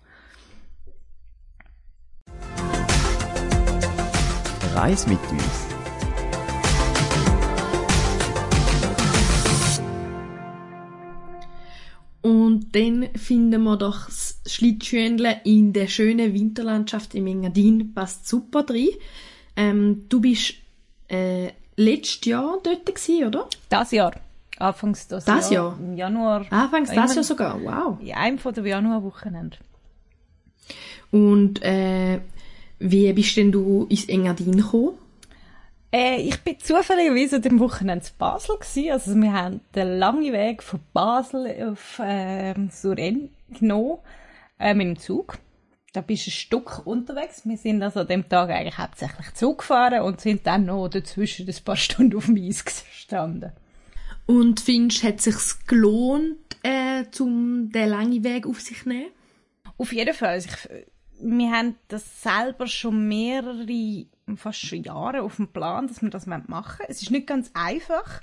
Reis 4.74 5.06
mit 5.06 5.20
uns. 5.30 5.65
Dann 12.76 13.08
finden 13.14 13.62
wir 13.62 13.76
doch 13.76 14.06
das 14.06 14.40
Schlittschuhenle 14.46 15.40
in 15.44 15.72
der 15.72 15.86
schönen 15.86 16.34
Winterlandschaft 16.34 17.14
im 17.14 17.26
Engadin. 17.26 17.94
Passt 17.94 18.28
super 18.28 18.62
drin. 18.62 18.90
Ähm, 19.56 20.04
du 20.08 20.20
bist 20.20 20.54
äh, 21.08 21.48
letztes 21.76 22.24
Jahr 22.26 22.58
dort 22.62 22.84
gewesen, 22.84 23.26
oder? 23.26 23.48
Das 23.70 23.92
Jahr. 23.92 24.12
Anfangs 24.58 25.08
das, 25.08 25.24
das 25.24 25.50
Jahr. 25.50 25.70
Jahr. 25.70 25.78
Im 25.80 25.96
Januar. 25.96 26.46
Anfangs 26.50 26.90
das 26.92 27.14
Jahr 27.14 27.24
sogar. 27.24 27.60
Wow. 27.62 27.98
Ja, 28.02 28.16
einem 28.16 28.38
von 28.38 28.54
der 28.54 28.66
Januarwochenende. 28.66 29.56
Und 31.10 31.62
äh, 31.62 32.20
wie 32.78 33.12
bist 33.12 33.36
denn 33.36 33.52
du 33.52 33.86
ins 33.88 34.06
Engadin 34.06 34.56
gekommen? 34.56 34.98
Äh, 35.96 36.20
ich 36.20 36.38
bin 36.42 36.58
zufälligerweise 36.58 37.40
dem 37.40 37.58
Wochenende 37.58 38.04
in 38.04 38.18
Basel 38.18 38.58
gewesen. 38.58 38.90
Also 38.90 39.14
wir 39.14 39.32
haben 39.32 39.62
den 39.74 39.98
langen 39.98 40.30
Weg 40.30 40.62
von 40.62 40.80
Basel 40.92 41.70
auf 41.70 41.98
äh, 42.00 42.52
Suren 42.70 43.30
genommen 43.48 44.00
äh, 44.60 44.74
mit 44.74 44.88
dem 44.88 44.98
Zug. 44.98 45.38
Da 45.94 46.02
bist 46.02 46.26
du 46.26 46.28
ein 46.28 46.32
Stück 46.32 46.86
unterwegs. 46.86 47.46
Wir 47.46 47.56
sind 47.56 47.82
also 47.82 48.00
an 48.00 48.08
dem 48.08 48.28
Tag 48.28 48.50
eigentlich 48.50 48.76
hauptsächlich 48.76 49.32
Zug 49.32 49.60
gefahren 49.60 50.02
und 50.02 50.20
sind 50.20 50.46
dann 50.46 50.66
noch 50.66 50.88
dazwischen 50.88 51.48
ein 51.48 51.64
paar 51.64 51.76
Stunden 51.76 52.18
auf 52.18 52.26
dem 52.26 52.36
Eis 52.36 52.62
gestanden. 52.62 53.52
Und 54.26 54.60
findest, 54.60 55.02
hat 55.02 55.16
es 55.16 55.24
sich 55.24 55.66
gelohnt, 55.66 56.58
äh, 56.62 57.04
um 57.20 57.72
den 57.72 57.88
langen 57.88 58.22
Weg 58.22 58.46
auf 58.46 58.60
sich 58.60 58.82
zu 58.82 58.90
nehmen? 58.90 59.12
Auf 59.78 59.94
jeden 59.94 60.12
Fall. 60.12 60.28
Also 60.28 60.50
ich, 60.50 60.84
wir 61.22 61.50
haben 61.52 61.76
das 61.88 62.22
selber 62.22 62.66
schon 62.66 63.08
mehrere, 63.08 64.04
fast 64.34 64.60
schon 64.60 64.82
Jahre 64.82 65.22
auf 65.22 65.36
dem 65.36 65.48
Plan, 65.48 65.86
dass 65.86 66.02
wir 66.02 66.10
das 66.10 66.26
machen 66.26 66.48
wollen. 66.48 66.88
Es 66.88 67.02
ist 67.02 67.12
nicht 67.12 67.28
ganz 67.28 67.50
einfach. 67.54 68.20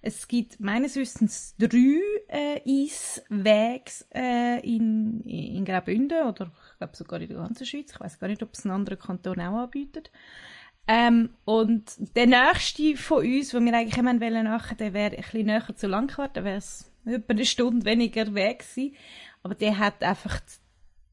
Es 0.00 0.26
gibt 0.26 0.58
meines 0.58 0.96
Wissens 0.96 1.54
drei 1.58 2.00
äh, 2.28 2.60
Eiswege 2.66 3.92
äh, 4.14 4.60
in, 4.60 5.20
in 5.20 5.64
Graubünden 5.64 6.26
oder 6.26 6.50
ich 6.72 6.78
glaube 6.78 6.96
sogar 6.96 7.20
in 7.20 7.28
der 7.28 7.36
ganzen 7.36 7.66
Schweiz. 7.66 7.92
Ich 7.92 8.00
weiß 8.00 8.18
gar 8.18 8.28
nicht, 8.28 8.42
ob 8.42 8.54
es 8.54 8.64
einen 8.64 8.74
anderen 8.74 8.98
Kanton 8.98 9.40
auch 9.40 9.62
anbietet. 9.62 10.10
Ähm, 10.88 11.30
und 11.44 12.16
der 12.16 12.26
nächste 12.26 12.96
von 12.96 13.24
uns, 13.24 13.50
den 13.50 13.64
wir 13.66 13.74
eigentlich 13.74 13.98
immer 13.98 14.20
wollen 14.20 14.44
machen, 14.44 14.76
der 14.78 14.92
wäre 14.92 15.16
ein 15.16 15.22
bisschen 15.22 15.46
näher 15.46 15.76
zu 15.76 15.86
Langquart, 15.86 16.36
da 16.36 16.42
wäre 16.42 16.56
es 16.56 16.90
etwa 17.04 17.32
eine 17.32 17.44
Stunde 17.44 17.86
weniger 17.86 18.34
Weg 18.34 18.60
gewesen. 18.60 18.96
Aber 19.44 19.54
der 19.54 19.78
hat 19.78 20.02
einfach 20.02 20.40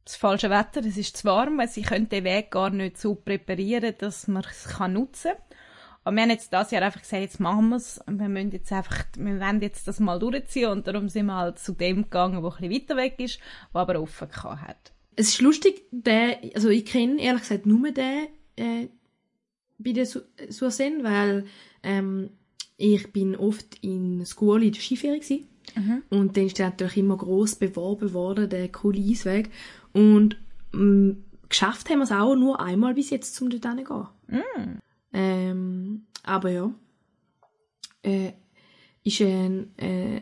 das 0.09 0.15
falsche 0.15 0.49
Wetter, 0.49 0.83
es 0.83 0.97
ist 0.97 1.17
zu 1.17 1.25
warm, 1.25 1.57
weil 1.59 1.69
sie 1.69 1.83
können 1.83 2.09
den 2.09 2.23
Weg 2.23 2.49
gar 2.49 2.71
nicht 2.71 2.97
so 2.97 3.13
präparieren, 3.13 3.93
dass 3.99 4.27
man 4.27 4.43
es 4.43 4.67
nutzen 4.89 5.31
kann. 5.31 5.41
Aber 6.03 6.15
wir 6.15 6.23
haben 6.23 6.29
jetzt 6.31 6.51
das 6.51 6.71
Jahr 6.71 6.81
einfach 6.81 7.01
gesagt, 7.01 7.21
jetzt 7.21 7.39
machen 7.39 7.69
wir 7.69 7.75
es. 7.75 8.01
Wir 8.07 8.29
müssen 8.29 8.51
jetzt 8.51 8.71
einfach, 8.71 9.03
wir 9.15 9.39
wollen 9.39 9.61
jetzt 9.61 9.87
das 9.87 9.99
mal 9.99 10.17
durchziehen 10.17 10.71
und 10.71 10.87
darum 10.87 11.09
sind 11.09 11.27
wir 11.27 11.35
halt 11.35 11.59
zu 11.59 11.73
dem 11.73 12.03
gegangen, 12.03 12.41
wo 12.41 12.49
ein 12.49 12.69
bisschen 12.69 12.71
weiter 12.71 12.97
weg 12.97 13.19
ist, 13.19 13.39
wo 13.71 13.79
aber 13.79 14.01
offen 14.01 14.27
hat. 14.31 14.93
Es 15.15 15.29
ist 15.29 15.41
lustig, 15.41 15.83
der, 15.91 16.39
also 16.55 16.69
ich 16.69 16.85
kenne 16.85 17.21
ehrlich 17.21 17.43
gesagt 17.43 17.67
nur 17.67 17.91
den, 17.91 18.27
äh, 18.55 18.87
bei 19.77 19.91
der 19.91 20.07
Suasen, 20.07 21.03
weil 21.03 21.45
ähm, 21.83 22.31
ich 22.77 23.11
bin 23.11 23.35
oft 23.35 23.77
in 23.83 24.25
School 24.25 24.63
in 24.63 24.71
der 24.71 24.81
Skiferie 24.81 25.19
gewesen. 25.19 25.49
Mhm. 25.75 26.03
Und 26.09 26.37
dann 26.37 26.45
ist 26.45 26.57
der 26.57 26.69
natürlich 26.69 26.97
immer 26.97 27.17
gross 27.17 27.55
beworben 27.55 28.13
worden, 28.13 28.49
der 28.49 28.69
coole 28.69 28.99
Eisweg. 28.99 29.49
Und 29.93 30.37
mh, 30.71 31.15
geschafft 31.47 31.89
haben 31.89 31.99
wir 31.99 32.03
es 32.03 32.11
auch 32.11 32.35
nur 32.35 32.59
einmal 32.59 32.93
bis 32.93 33.09
jetzt, 33.09 33.41
um 33.41 33.49
dort 33.49 33.65
hinzugehen. 33.65 34.07
Mhm. 34.27 34.79
Ähm, 35.13 36.05
aber 36.23 36.51
ja, 36.51 36.71
äh, 38.03 38.33
ist 39.03 39.21
ein, 39.21 39.75
äh, 39.77 40.21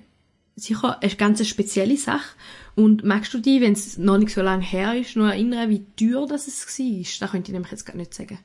sicher 0.56 1.02
eine 1.02 1.16
ganz 1.16 1.46
spezielle 1.46 1.98
Sache. 1.98 2.36
Und 2.76 3.04
magst 3.04 3.34
du 3.34 3.40
dich, 3.40 3.62
wenn 3.62 3.74
es 3.74 3.98
noch 3.98 4.18
nicht 4.18 4.34
so 4.34 4.42
lange 4.42 4.64
her 4.64 4.96
ist, 4.96 5.16
noch 5.16 5.28
erinnern, 5.28 5.70
wie 5.70 5.86
teuer 5.96 6.28
das 6.28 6.48
es 6.48 6.66
war? 6.80 7.04
Das 7.20 7.32
könnte 7.32 7.52
ich 7.52 7.54
nämlich 7.54 7.72
jetzt 7.72 7.86
gar 7.86 7.96
nicht 7.96 8.14
sagen. 8.14 8.40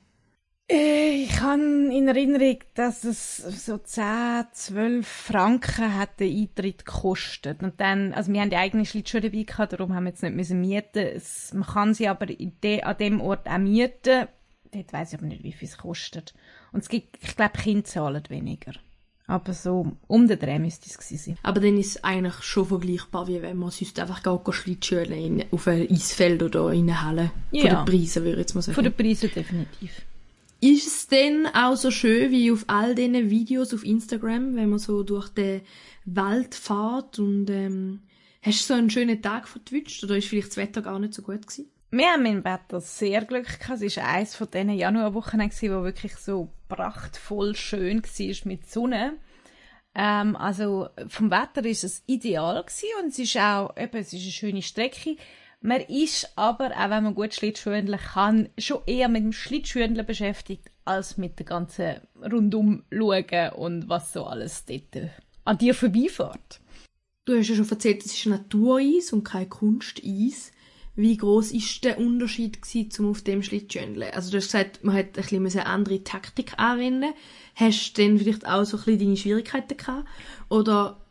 Äh, 0.72 1.24
ich 1.24 1.40
habe 1.40 1.60
in 1.60 2.08
Erinnerung, 2.08 2.58
dass 2.74 3.04
es 3.04 3.36
so 3.36 3.76
10, 3.76 4.46
12 4.52 5.06
Franken 5.06 5.94
hat 5.94 6.18
der 6.18 6.28
Eintritt 6.28 6.86
gekostet. 6.86 7.62
Und 7.62 7.80
dann, 7.80 8.14
also 8.14 8.32
wir 8.32 8.40
haben 8.40 8.50
die 8.50 8.56
eigene 8.56 8.86
Schlittschuhe 8.86 9.20
dabei 9.20 9.42
gehabt, 9.42 9.74
darum 9.74 9.94
haben 9.94 10.04
wir 10.04 10.10
jetzt 10.10 10.22
nicht 10.22 10.34
müssen 10.34 10.60
mieten. 10.60 11.06
Es, 11.14 11.52
man 11.52 11.66
kann 11.66 11.94
sie 11.94 12.08
aber 12.08 12.26
de, 12.26 12.82
an 12.82 12.96
dem 12.96 13.20
Ort 13.20 13.46
auch 13.48 13.58
mieten. 13.58 14.28
Dort 14.72 14.92
weiss 14.92 15.12
ich 15.12 15.18
aber 15.18 15.26
nicht, 15.26 15.44
wie 15.44 15.52
viel 15.52 15.68
es 15.68 15.76
kostet. 15.76 16.34
Und 16.72 16.82
es 16.82 16.88
gibt, 16.88 17.22
ich 17.22 17.36
glaube, 17.36 17.58
Kinder 17.58 17.84
zahlen 17.84 18.22
weniger. 18.28 18.72
Aber 19.26 19.52
so 19.52 19.92
um 20.08 20.26
den 20.26 20.38
Dreh 20.38 20.58
müsste 20.58 20.88
es 20.88 20.98
gewesen 20.98 21.18
sein. 21.18 21.38
Aber 21.42 21.60
dann 21.60 21.78
ist 21.78 21.96
es 21.96 22.04
eigentlich 22.04 22.42
schon 22.42 22.66
vergleichbar, 22.66 23.28
wie 23.28 23.40
wenn 23.40 23.58
man 23.58 23.70
sonst 23.70 23.98
einfach 23.98 24.22
geht, 24.22 24.54
Schlittschuhe 24.54 25.06
auf 25.50 25.68
ein 25.68 25.90
Eisfeld 25.90 26.42
oder 26.42 26.72
in 26.72 26.88
eine 26.88 27.02
Halle. 27.02 27.30
Ja. 27.50 27.62
Von 27.62 27.70
den 27.70 27.84
Preisen, 27.84 28.24
würde 28.24 28.32
ich 28.32 28.38
jetzt 28.38 28.54
mal 28.54 28.62
sagen. 28.62 28.74
Von 28.74 28.84
den 28.84 28.94
Preisen 28.94 29.30
definitiv. 29.34 30.02
Ist 30.64 30.86
es 30.86 31.08
denn 31.08 31.48
auch 31.48 31.74
so 31.74 31.90
schön 31.90 32.30
wie 32.30 32.52
auf 32.52 32.66
all 32.68 32.94
diesen 32.94 33.30
Videos 33.30 33.74
auf 33.74 33.84
Instagram, 33.84 34.54
wenn 34.54 34.70
man 34.70 34.78
so 34.78 35.02
durch 35.02 35.28
den 35.30 35.62
Wald 36.04 36.54
fährt 36.54 37.18
und 37.18 37.50
ähm, 37.50 38.02
hast 38.42 38.60
du 38.60 38.64
so 38.66 38.74
einen 38.74 38.88
schönen 38.88 39.20
Tag 39.20 39.48
vertwitscht 39.48 40.04
oder 40.04 40.16
ist 40.16 40.28
vielleicht 40.28 40.50
das 40.50 40.56
Wetter 40.58 40.80
gar 40.80 41.00
nicht 41.00 41.14
so 41.14 41.22
gut 41.22 41.48
gewesen? 41.48 41.68
Wir 41.90 42.12
haben 42.12 42.24
im 42.26 42.44
Wetter 42.44 42.80
sehr 42.80 43.24
Glück 43.24 43.58
gehabt. 43.58 43.82
Es 43.82 43.96
war 43.96 44.06
eines 44.06 44.36
von 44.36 44.48
diesen 44.52 44.70
Januarwochen, 44.70 45.40
wo 45.40 45.82
wirklich 45.82 46.14
so 46.14 46.48
prachtvoll 46.68 47.56
schön 47.56 48.00
war 48.00 48.48
mit 48.48 48.70
Sonne. 48.70 49.18
Ähm, 49.96 50.36
also 50.36 50.90
vom 51.08 51.32
Wetter 51.32 51.64
ist 51.64 51.82
es 51.82 52.04
ideal 52.06 52.62
gewesen 52.62 52.88
und 53.02 53.08
es 53.08 53.18
ist 53.18 53.36
auch 53.36 53.76
eben, 53.76 53.96
es 53.96 54.12
ist 54.12 54.22
eine 54.22 54.30
schöne 54.30 54.62
Strecke. 54.62 55.16
Man 55.64 55.80
ist 55.80 56.32
aber, 56.34 56.72
auch 56.72 56.90
wenn 56.90 57.04
man 57.04 57.14
gut 57.14 57.34
Schlittschuhendeln 57.34 57.98
kann, 57.98 58.48
schon 58.58 58.82
eher 58.86 59.08
mit 59.08 59.22
dem 59.22 59.32
Schlittschuhendeln 59.32 60.04
beschäftigt, 60.04 60.70
als 60.84 61.16
mit 61.16 61.38
der 61.38 61.46
ganzen 61.46 62.00
rundum 62.20 62.82
schauen 62.90 63.52
und 63.56 63.88
was 63.88 64.12
so 64.12 64.24
alles 64.24 64.64
dort 64.64 65.10
an 65.44 65.58
dir 65.58 65.74
vorbeifährt. 65.74 66.60
Du 67.24 67.38
hast 67.38 67.48
ja 67.48 67.54
schon 67.54 67.68
erzählt, 67.68 68.04
es 68.04 68.12
ist 68.12 68.26
Natureis 68.26 69.12
und 69.12 69.22
kein 69.22 69.48
Kunsteis. 69.48 70.50
Wie 70.96 71.16
groß 71.16 71.52
ist 71.52 71.84
der 71.84 71.98
Unterschied 71.98 72.60
gewesen, 72.60 72.90
zum 72.90 73.10
auf 73.10 73.22
dem 73.22 73.44
Schlittschuhendeln? 73.44 74.12
Also 74.12 74.32
du 74.32 74.38
hast 74.38 74.46
gesagt, 74.46 74.82
man 74.82 74.96
hat 74.96 75.16
ein 75.16 75.22
bisschen 75.22 75.46
eine 75.46 75.66
andere 75.66 76.02
Taktik 76.02 76.58
anwenden. 76.58 77.14
Hast 77.54 77.96
du 77.96 78.02
dann 78.02 78.18
vielleicht 78.18 78.46
auch 78.46 78.64
so 78.64 78.76
ein 78.76 78.82
bisschen 78.82 78.98
deine 78.98 79.16
Schwierigkeiten 79.16 79.76
gehabt? 79.76 80.08
Oder 80.48 81.01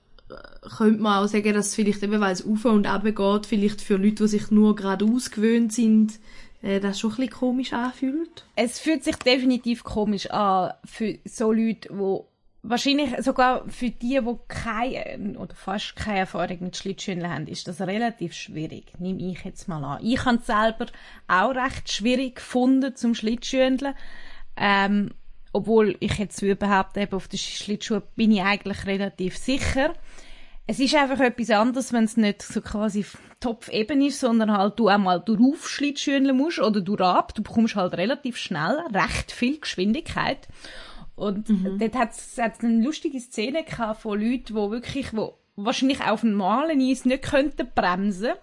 könnte 0.78 1.02
man 1.02 1.24
auch 1.24 1.28
sagen, 1.28 1.54
dass 1.54 1.76
vielleicht 1.76 2.04
eben, 2.04 2.20
weil 2.22 2.34
es 2.34 2.46
auf 2.46 2.66
und 2.66 2.88
ab 2.88 3.04
geht, 3.04 3.46
vielleicht 3.46 3.82
für 3.82 3.98
Leute, 3.98 4.24
die 4.24 4.28
sich 4.28 4.52
nur 4.52 4.76
gerade 4.76 5.06
ausgewöhnt 5.06 5.74
sind, 5.74 6.20
äh, 6.62 6.80
das 6.80 7.00
schon 7.00 7.12
ein 7.12 7.18
bisschen 7.18 7.32
komisch 7.32 7.74
anfühlt? 7.74 8.46
Es 8.56 8.80
fühlt 8.80 9.04
sich 9.04 9.16
definitiv 9.18 9.84
komisch 9.84 10.30
an 10.30 10.74
für 10.86 11.18
so 11.26 11.52
Leute, 11.52 11.90
die 11.92 12.20
wahrscheinlich 12.64 13.10
sogar 13.24 13.68
für 13.70 13.90
die, 13.90 14.20
die 14.20 14.38
keine 14.48 15.38
oder 15.40 15.56
fast 15.56 15.96
keine 15.96 16.20
Erfahrung 16.20 16.58
mit 16.62 16.78
Schlittschuhen 16.78 17.28
haben, 17.28 17.48
ist 17.48 17.68
das 17.68 17.82
relativ 17.82 18.34
schwierig. 18.34 18.94
Nehme 19.00 19.22
ich 19.32 19.44
jetzt 19.44 19.68
mal 19.68 19.84
an. 19.84 20.06
Ich 20.06 20.24
habe 20.26 20.38
es 20.38 20.46
selber 20.46 20.86
auch 21.28 21.56
recht 21.56 21.92
schwierig 21.92 22.36
gefunden 22.36 22.96
zum 22.96 23.16
Schlittschuhendeln. 23.16 23.96
Ähm, 24.58 25.12
obwohl 25.54 25.96
ich 26.00 26.18
jetzt 26.18 26.42
überhaupt 26.42 26.98
eben 26.98 27.14
auf 27.14 27.28
den 27.28 27.40
Schlittschuhen 27.40 28.04
bin 28.16 28.32
ich 28.32 28.42
eigentlich 28.42 28.86
relativ 28.86 29.38
sicher. 29.38 29.94
Es 30.68 30.80
ist 30.80 30.96
einfach 30.96 31.20
etwas 31.20 31.50
anderes, 31.50 31.92
wenn 31.92 32.06
es 32.06 32.18
nicht 32.18 32.42
so 32.42 32.62
quasi 32.62 33.06
Topfeben 33.40 34.02
ist, 34.02 34.20
sondern 34.20 34.52
halt 34.52 34.80
du 34.80 34.88
einmal 34.88 35.22
drauf 35.26 35.68
Schlittschuhen 35.68 36.36
musst 36.38 36.60
oder 36.60 36.80
du 36.80 36.96
ab. 36.98 37.34
Du 37.34 37.42
bekommst 37.42 37.76
halt 37.76 37.94
relativ 37.94 38.38
schnell 38.38 38.78
recht 38.94 39.32
viel 39.32 39.60
Geschwindigkeit. 39.60 40.48
Und 41.16 41.50
mhm. 41.50 41.78
dort 41.78 41.96
hat 41.96 42.12
es 42.12 42.40
eine 42.40 42.84
lustige 42.84 43.20
Szene 43.20 43.64
gehabt 43.64 44.02
von 44.02 44.20
Leuten, 44.20 44.54
die 44.54 44.54
wirklich, 44.54 45.14
wo 45.14 45.41
wahrscheinlich 45.56 46.02
auf 46.02 46.22
dem 46.22 46.32
normalen 46.32 46.82
Eis 46.82 47.06
nicht 47.06 47.24
könnten 47.24 47.70
bremsen 47.76 48.34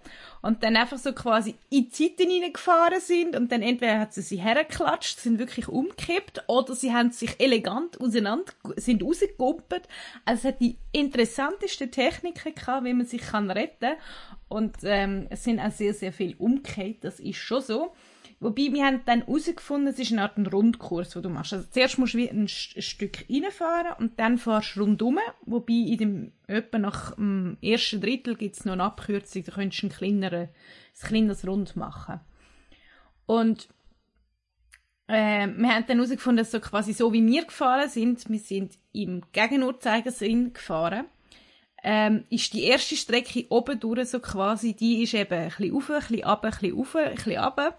und 0.43 0.63
dann 0.63 0.77
einfach 0.77 0.99
so 0.99 1.13
quasi 1.13 1.55
in 1.71 1.89
die 1.89 1.91
Zeiten 1.91 2.31
hineingefahren 2.31 3.01
sind 3.01 3.35
und 3.35 3.51
dann 3.51 3.63
entweder 3.63 3.99
hat 3.99 4.13
sie 4.13 4.23
sie 4.23 4.37
hergeklatscht, 4.37 5.19
sind 5.19 5.39
wirklich 5.39 5.69
umgekippt 5.69 6.45
oder 6.47 6.75
sie 6.75 6.93
haben 6.93 7.11
sich 7.11 7.41
elegant 7.41 8.01
auseinander, 8.01 8.53
sind 8.77 9.03
rausgegumpelt. 9.03 9.89
Also 10.25 10.49
es 10.49 10.55
hat 10.55 10.61
die 10.61 10.77
interessantesten 10.93 11.91
Techniken 11.91 12.55
gehabt, 12.55 12.85
wie 12.85 12.95
man 12.95 13.07
sich 13.07 13.23
kann 13.23 13.51
retten 13.51 13.95
und 14.49 14.77
ähm, 14.83 15.27
es 15.31 15.45
sind 15.45 15.61
auch 15.61 15.73
sehr, 15.73 15.95
sehr 15.95 16.13
viel 16.13 16.37
umgekehrt, 16.39 16.99
das 17.03 17.21
ist 17.21 17.37
schon 17.37 17.63
so. 17.63 17.93
Wobei, 18.41 18.73
wir 18.73 18.85
haben 18.85 19.01
dann 19.05 19.27
herausgefunden, 19.27 19.89
es 19.89 19.99
ist 19.99 20.13
eine 20.13 20.23
Art 20.23 20.39
Rundkurs, 20.53 21.11
den 21.11 21.23
du 21.23 21.29
machst. 21.29 21.53
Also 21.53 21.67
zuerst 21.71 21.99
musst 21.99 22.15
du 22.15 22.19
wie 22.19 22.31
ein, 22.31 22.43
ein 22.43 22.49
Stück 22.49 23.25
reinfahren 23.29 23.95
und 23.99 24.21
dann 24.21 24.39
fahrst 24.39 24.77
du 24.77 24.81
rundum. 24.81 25.19
Wobei, 25.45 25.73
in 25.73 25.99
dem, 25.99 26.33
etwa 26.47 26.79
nach 26.79 27.17
dem 27.17 27.59
ersten 27.61 28.01
Drittel 28.01 28.37
gibt 28.37 28.57
es 28.57 28.65
noch 28.65 28.75
eine 28.75 28.85
Abkürzung, 28.85 29.43
da 29.43 29.53
könntest 29.53 29.83
du 29.83 29.87
ein, 29.89 29.91
kleinere, 29.91 30.41
ein 30.41 31.09
kleineres 31.09 31.47
Rund 31.47 31.75
machen. 31.75 32.21
Und 33.27 33.69
äh, 35.09 35.49
wir 35.49 35.69
haben 35.69 35.87
dann 35.89 35.97
herausgefunden, 35.97 36.45
dass 36.45 36.53
so 36.53 36.61
quasi 36.61 36.93
so 36.93 37.13
wie 37.13 37.27
wir 37.27 37.45
gefahren 37.45 37.89
sind, 37.89 38.29
wir 38.31 38.39
sind 38.39 38.79
im 38.93 39.23
Gegenuhrzeigersinn 39.33 40.53
gefahren, 40.53 41.07
ähm, 41.83 42.25
ist 42.31 42.53
die 42.53 42.65
erste 42.65 42.97
Strecke 42.97 43.47
oben 43.49 43.81
durch 43.81 44.11
so 44.11 44.21
quasi, 44.21 44.75
die 44.75 45.03
ist 45.03 45.15
eben 45.15 45.33
ein 45.33 45.49
bisschen 45.49 45.75
auf, 45.75 45.91
ein 45.91 45.99
bisschen 45.99 46.25
runter, 46.25 46.45
ein 46.45 46.51
bisschen 46.51 46.79
auf, 46.79 46.97
ein 46.97 47.15
bisschen 47.15 47.39
runter. 47.39 47.79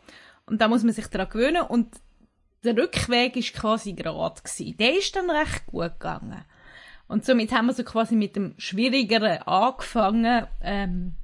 Und 0.50 0.62
da 0.62 0.68
muss 0.68 0.84
man 0.84 0.94
sich 0.94 1.08
daran 1.08 1.30
gewöhnen. 1.30 1.64
Und 1.64 1.96
der 2.64 2.76
Rückweg 2.76 3.36
ist 3.36 3.54
quasi 3.54 3.94
gerade 3.94 4.42
gewesen. 4.42 4.78
Der 4.78 4.98
ist 4.98 5.16
dann 5.16 5.30
recht 5.30 5.66
gut 5.68 6.00
gegangen. 6.00 6.44
Und 7.08 7.26
somit 7.26 7.52
haben 7.52 7.68
wir 7.68 7.74
so 7.74 7.84
quasi 7.84 8.16
mit 8.16 8.36
dem 8.36 8.54
Schwierigeren 8.58 9.42
angefangen. 9.44 10.48
Ähm, 10.62 11.16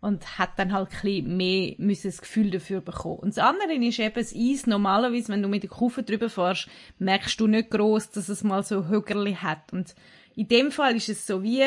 und 0.00 0.38
hat 0.38 0.50
dann 0.58 0.72
halt 0.72 0.90
ein 0.92 1.00
bisschen 1.02 1.36
mehr 1.36 1.74
müssen 1.78 2.08
das 2.08 2.20
Gefühl 2.20 2.50
dafür 2.50 2.80
bekommen. 2.80 3.18
Und 3.18 3.36
das 3.36 3.44
andere 3.44 3.74
ist 3.74 3.98
eben 3.98 4.14
das 4.14 4.34
Eis. 4.34 4.66
Normalerweise, 4.66 5.32
wenn 5.32 5.42
du 5.42 5.48
mit 5.48 5.64
der 5.64 5.70
Kufe 5.70 6.02
drüber 6.02 6.30
fährst, 6.30 6.68
merkst 6.98 7.38
du 7.40 7.46
nicht 7.46 7.70
groß, 7.70 8.10
dass 8.10 8.28
es 8.28 8.44
mal 8.44 8.62
so 8.62 8.88
Hügerli 8.88 9.34
hat. 9.34 9.72
Und 9.72 9.94
in 10.36 10.46
dem 10.46 10.70
Fall 10.70 10.94
ist 10.94 11.08
es 11.08 11.26
so 11.26 11.42
wie, 11.42 11.64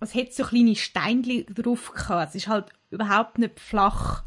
es 0.00 0.14
hätte 0.14 0.32
so 0.32 0.44
kleine 0.44 0.74
Steinchen 0.74 1.46
drauf 1.54 1.92
gehabt. 1.92 2.30
Es 2.30 2.34
ist 2.34 2.48
halt 2.48 2.66
überhaupt 2.90 3.38
nicht 3.38 3.60
flach. 3.60 4.24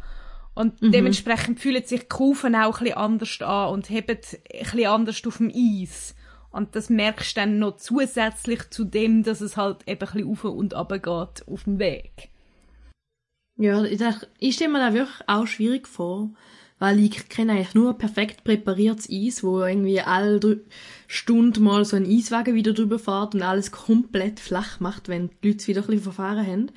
Und 0.60 0.82
mhm. 0.82 0.92
dementsprechend 0.92 1.62
fühlen 1.62 1.86
sich 1.86 2.01
die 2.01 2.08
Kufen 2.10 2.54
auch 2.54 2.80
ein 2.80 2.84
bisschen 2.84 2.98
anders 2.98 3.42
an 3.42 3.70
und 3.70 3.89
heben 3.89 4.18
ein 4.18 4.62
bisschen 4.62 4.88
anders 4.88 5.25
auf 5.25 5.38
dem 5.38 5.54
Eis. 5.56 6.16
Und 6.51 6.75
das 6.75 6.89
merkst 6.89 7.38
du 7.38 7.39
dann 7.39 7.60
noch 7.60 7.78
zusätzlich 7.78 8.70
zu 8.70 8.84
dem, 8.84 9.24
dass 9.24 9.39
es 9.39 9.56
halt 9.56 9.88
eben 9.88 10.01
ein 10.01 10.12
bisschen 10.12 10.30
auf 10.30 10.44
und 10.44 10.74
ab 10.74 10.89
geht 10.89 11.48
auf 11.48 11.63
dem 11.63 11.80
Weg. 11.80 12.28
Ja, 13.56 13.86
ich, 13.86 14.00
dachte, 14.00 14.28
ich 14.38 14.56
stelle 14.56 14.74
mir 14.74 14.80
das 14.80 14.94
wirklich 14.94 15.30
auch 15.30 15.48
schwierig 15.48 15.88
vor, 15.88 16.30
weil 16.78 17.00
ich 17.00 17.30
kenne 17.30 17.54
eigentlich 17.54 17.74
nur 17.74 17.98
perfekt 17.98 18.44
präpariertes 18.44 19.10
Eis, 19.10 19.42
wo 19.46 19.62
irgendwie 19.62 20.01
alle 20.01 20.60
Stunden 21.08 21.63
mal 21.63 21.86
so 21.86 21.96
ein 21.96 22.06
Eiswagen 22.06 22.56
wieder 22.56 22.74
drüber 22.74 23.00
fährt 23.00 23.34
und 23.34 23.44
alles 23.44 23.72
komplett 23.72 24.42
flach 24.42 24.82
macht, 24.82 25.08
wenn 25.08 25.30
die 25.42 25.51
Leute 25.51 25.68
wieder 25.68 25.80
ein 25.84 25.88
bisschen 25.88 26.04
verfahren 26.04 26.46
haben. 26.46 26.72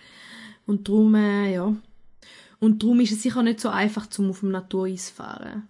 Und 0.66 0.86
darum, 0.86 1.16
äh, 1.16 1.52
ja. 1.52 1.74
Und 2.62 2.82
darum 2.82 3.00
ist 3.00 3.12
es 3.12 3.22
sicher 3.22 3.42
nicht 3.42 3.60
so 3.60 3.68
einfach, 3.68 4.06
zum 4.06 4.30
auf 4.30 4.40
dem 4.40 4.52
Natureis 4.52 5.10
fahren. 5.10 5.68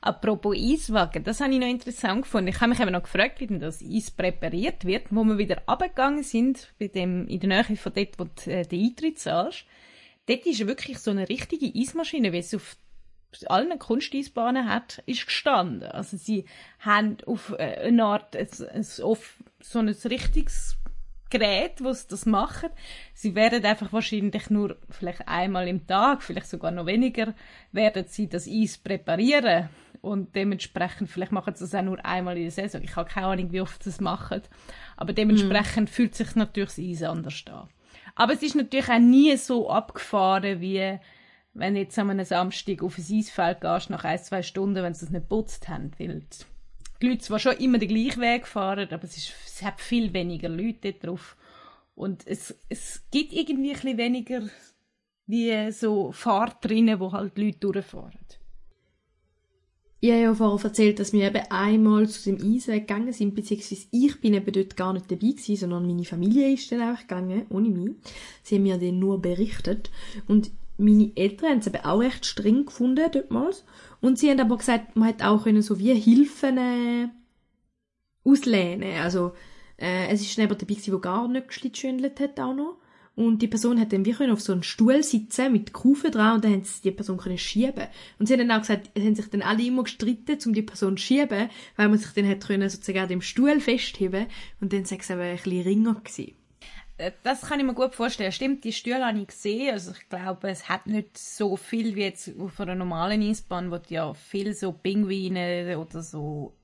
Apropos 0.00 0.56
Eiswagen, 0.56 1.24
das 1.24 1.40
habe 1.40 1.52
ich 1.52 1.58
noch 1.58 1.66
interessant 1.66 2.22
gefunden. 2.22 2.48
Ich 2.48 2.60
habe 2.60 2.70
mich 2.70 2.80
eben 2.80 2.92
noch 2.92 3.02
gefragt, 3.02 3.40
wie 3.40 3.46
denn 3.46 3.60
das 3.60 3.82
Eis 3.82 4.10
präpariert 4.10 4.84
wird, 4.84 5.06
wo 5.10 5.24
wir 5.24 5.38
wieder 5.38 5.62
abgegangen 5.66 6.22
sind, 6.22 6.72
bei 6.78 6.88
dem, 6.88 7.26
in 7.26 7.40
der 7.40 7.48
Nähe 7.48 7.76
von 7.76 7.92
dort, 7.92 8.18
wo 8.18 8.24
du 8.24 8.50
äh, 8.50 8.64
den 8.64 8.84
Eintritt 8.84 9.18
zahlst 9.18 9.64
dort 10.28 10.46
ist 10.46 10.66
wirklich 10.66 10.98
so 10.98 11.10
eine 11.10 11.28
richtige 11.28 11.72
Eismaschine, 11.78 12.32
wie 12.32 12.38
es 12.38 12.54
auf 12.54 12.76
allen 13.46 13.78
Kunsteisbahnen 13.78 14.68
hat, 14.68 15.02
ist 15.06 15.26
gestanden. 15.26 15.90
Also 15.90 16.16
sie 16.16 16.44
haben 16.80 17.18
auf 17.26 17.54
äh, 17.58 17.86
eine 17.86 18.04
Art, 18.04 18.36
auf 19.02 19.34
so 19.60 19.78
ein 19.78 19.88
richtiges 19.88 20.77
Gerät, 21.30 21.82
wo 21.82 21.92
sie 21.92 22.08
das 22.08 22.26
machen. 22.26 22.70
Sie 23.14 23.34
werden 23.34 23.64
einfach 23.64 23.92
wahrscheinlich 23.92 24.50
nur 24.50 24.76
vielleicht 24.88 25.26
einmal 25.28 25.68
im 25.68 25.86
Tag, 25.86 26.22
vielleicht 26.22 26.48
sogar 26.48 26.70
noch 26.70 26.86
weniger, 26.86 27.34
werden 27.72 28.06
sie 28.08 28.28
das 28.28 28.48
Eis 28.48 28.78
präparieren. 28.78 29.68
Und 30.00 30.34
dementsprechend, 30.34 31.10
vielleicht 31.10 31.32
machen 31.32 31.54
sie 31.54 31.64
das 31.64 31.74
auch 31.74 31.82
nur 31.82 32.04
einmal 32.04 32.36
in 32.36 32.44
der 32.44 32.52
Saison. 32.52 32.82
Ich 32.82 32.94
habe 32.96 33.10
keine 33.10 33.26
Ahnung, 33.26 33.52
wie 33.52 33.60
oft 33.60 33.82
sie 33.82 33.90
das 33.90 34.00
machen. 34.00 34.42
Aber 34.96 35.12
dementsprechend 35.12 35.90
mm. 35.90 35.92
fühlt 35.92 36.14
sich 36.14 36.34
natürlich 36.36 36.70
das 36.70 36.78
Eis 36.78 37.02
anders 37.02 37.44
an. 37.50 37.68
Aber 38.14 38.32
es 38.32 38.42
ist 38.42 38.54
natürlich 38.54 38.88
auch 38.88 38.98
nie 38.98 39.36
so 39.36 39.70
abgefahren, 39.70 40.60
wie 40.60 40.98
wenn 41.54 41.74
du 41.74 41.80
jetzt 41.80 41.98
an 41.98 42.10
einem 42.10 42.24
Samstag 42.24 42.82
auf 42.82 42.98
ein 42.98 43.04
Eisfeld 43.18 43.60
gehst, 43.60 43.90
nach 43.90 44.04
ein, 44.04 44.18
zwei 44.18 44.42
Stunden, 44.42 44.82
wenn 44.82 44.94
sie 44.94 45.06
es 45.06 45.10
nicht 45.10 45.28
putzt 45.28 45.68
haben. 45.68 45.90
Weil 45.98 46.22
die 47.00 47.08
Leute 47.08 47.22
zwar 47.22 47.38
schon 47.38 47.56
immer 47.56 47.78
den 47.78 47.88
gleichen 47.88 48.20
Weg 48.20 48.46
fahren, 48.46 48.88
aber 48.90 49.04
es, 49.04 49.16
ist, 49.16 49.32
es 49.46 49.62
hat 49.62 49.80
viel 49.80 50.12
weniger 50.12 50.48
Leute 50.48 50.92
drauf. 50.92 51.36
Und 51.94 52.26
es, 52.26 52.54
es 52.68 53.02
gibt 53.10 53.32
irgendwie 53.32 53.70
ein 53.70 53.74
bisschen 53.74 53.98
weniger 53.98 54.42
wie 55.26 55.70
so 55.72 56.12
Fahrt 56.12 56.64
drinnen, 56.64 57.00
wo 57.00 57.12
halt 57.12 57.36
Leute 57.38 57.58
durchfahren. 57.58 58.18
Ich 60.00 60.10
habe 60.10 60.22
ja 60.22 60.34
vorher 60.34 60.64
erzählt, 60.64 61.00
dass 61.00 61.12
wir 61.12 61.26
eben 61.26 61.44
einmal 61.50 62.08
zu 62.08 62.30
dem 62.30 62.36
Eisweg 62.36 62.86
gegangen 62.86 63.12
sind, 63.12 63.34
beziehungsweise 63.34 63.88
ich 63.90 64.20
bin 64.20 64.34
eben 64.34 64.52
dort 64.52 64.76
gar 64.76 64.92
nicht 64.92 65.10
dabei 65.10 65.26
gewesen, 65.26 65.56
sondern 65.56 65.88
meine 65.88 66.04
Familie 66.04 66.52
ist 66.52 66.70
dann 66.70 66.82
einfach 66.82 67.02
gegangen, 67.02 67.46
ohne 67.50 67.68
mich. 67.68 67.96
Sie 68.44 68.54
haben 68.54 68.62
mir 68.62 68.78
dann 68.78 69.00
nur 69.00 69.20
berichtet. 69.20 69.90
Und 70.28 70.52
meine 70.76 71.10
Eltern 71.16 71.50
haben 71.50 71.58
es 71.58 71.66
eben 71.66 71.84
auch 71.84 71.98
recht 71.98 72.24
streng 72.26 72.66
gefunden, 72.66 73.10
dortmals. 73.10 73.64
Und 74.00 74.18
sie 74.18 74.30
haben 74.30 74.40
aber 74.40 74.56
gesagt, 74.56 74.96
man 74.96 75.08
hätte 75.08 75.28
auch 75.28 75.44
können 75.44 75.62
so 75.62 75.78
wie 75.78 75.94
Hilfen 75.94 76.58
äh, 76.58 77.08
auslehnen. 78.24 79.00
Also, 79.00 79.32
äh, 79.76 80.08
es 80.08 80.20
ist 80.20 80.36
jemand 80.36 80.62
dabei 80.62 80.74
der 80.74 80.98
gar 80.98 81.28
nicht 81.28 81.48
geschlitschündelt 81.48 82.20
hat 82.20 82.38
auch 82.40 82.54
noch. 82.54 82.78
Und 83.18 83.42
die 83.42 83.48
Person 83.48 83.80
hat 83.80 83.92
dann 83.92 84.06
wie 84.06 84.14
auf 84.30 84.40
so 84.40 84.52
einen 84.52 84.62
Stuhl 84.62 85.02
sitzen 85.02 85.50
mit 85.50 85.72
Kufen 85.72 86.12
dran 86.12 86.36
und 86.36 86.44
dann 86.44 86.52
haben 86.52 86.62
sie 86.62 86.82
die 86.82 86.92
Person 86.92 87.16
können 87.16 87.36
schieben. 87.36 87.88
Und 88.20 88.26
sie 88.26 88.34
haben 88.34 88.46
dann 88.46 88.52
auch 88.52 88.60
gesagt, 88.60 88.90
es 88.94 89.02
haben 89.02 89.16
sich 89.16 89.28
dann 89.28 89.42
alle 89.42 89.64
immer 89.64 89.82
gestritten, 89.82 90.38
um 90.46 90.54
die 90.54 90.62
Person 90.62 90.96
zu 90.96 91.02
schieben, 91.02 91.50
weil 91.74 91.88
man 91.88 91.98
sich 91.98 92.12
dann 92.12 92.38
können 92.38 92.70
sozusagen 92.70 93.00
an 93.00 93.08
dem 93.08 93.20
Stuhl 93.20 93.58
festheben 93.58 94.26
und 94.60 94.72
dann 94.72 94.84
sei 94.84 94.98
es 95.00 95.10
aber 95.10 95.22
ein 95.22 95.34
bisschen 95.34 95.62
ringer 95.62 95.94
gewesen. 95.94 96.37
Äh, 96.98 97.12
das 97.22 97.42
kann 97.42 97.60
ich 97.60 97.66
mir 97.66 97.74
gut 97.74 97.94
vorstellen. 97.94 98.32
Stimmt, 98.32 98.64
die 98.64 98.72
Stühle 98.72 99.06
habe 99.06 99.18
ich 99.18 99.28
gesehen. 99.28 99.72
Also 99.72 99.92
ich 99.92 100.08
glaube, 100.08 100.50
es 100.50 100.68
hat 100.68 100.86
nicht 100.86 101.16
so 101.16 101.56
viel 101.56 101.94
wie 101.94 102.02
jetzt 102.02 102.30
auf 102.38 102.60
einer 102.60 102.74
normalen 102.74 103.22
Eisbahn, 103.22 103.70
wo 103.70 103.78
ja 103.88 104.12
viel 104.14 104.52
so 104.54 104.72
Pinguine 104.72 105.78
oder 105.78 106.02
so 106.02 106.54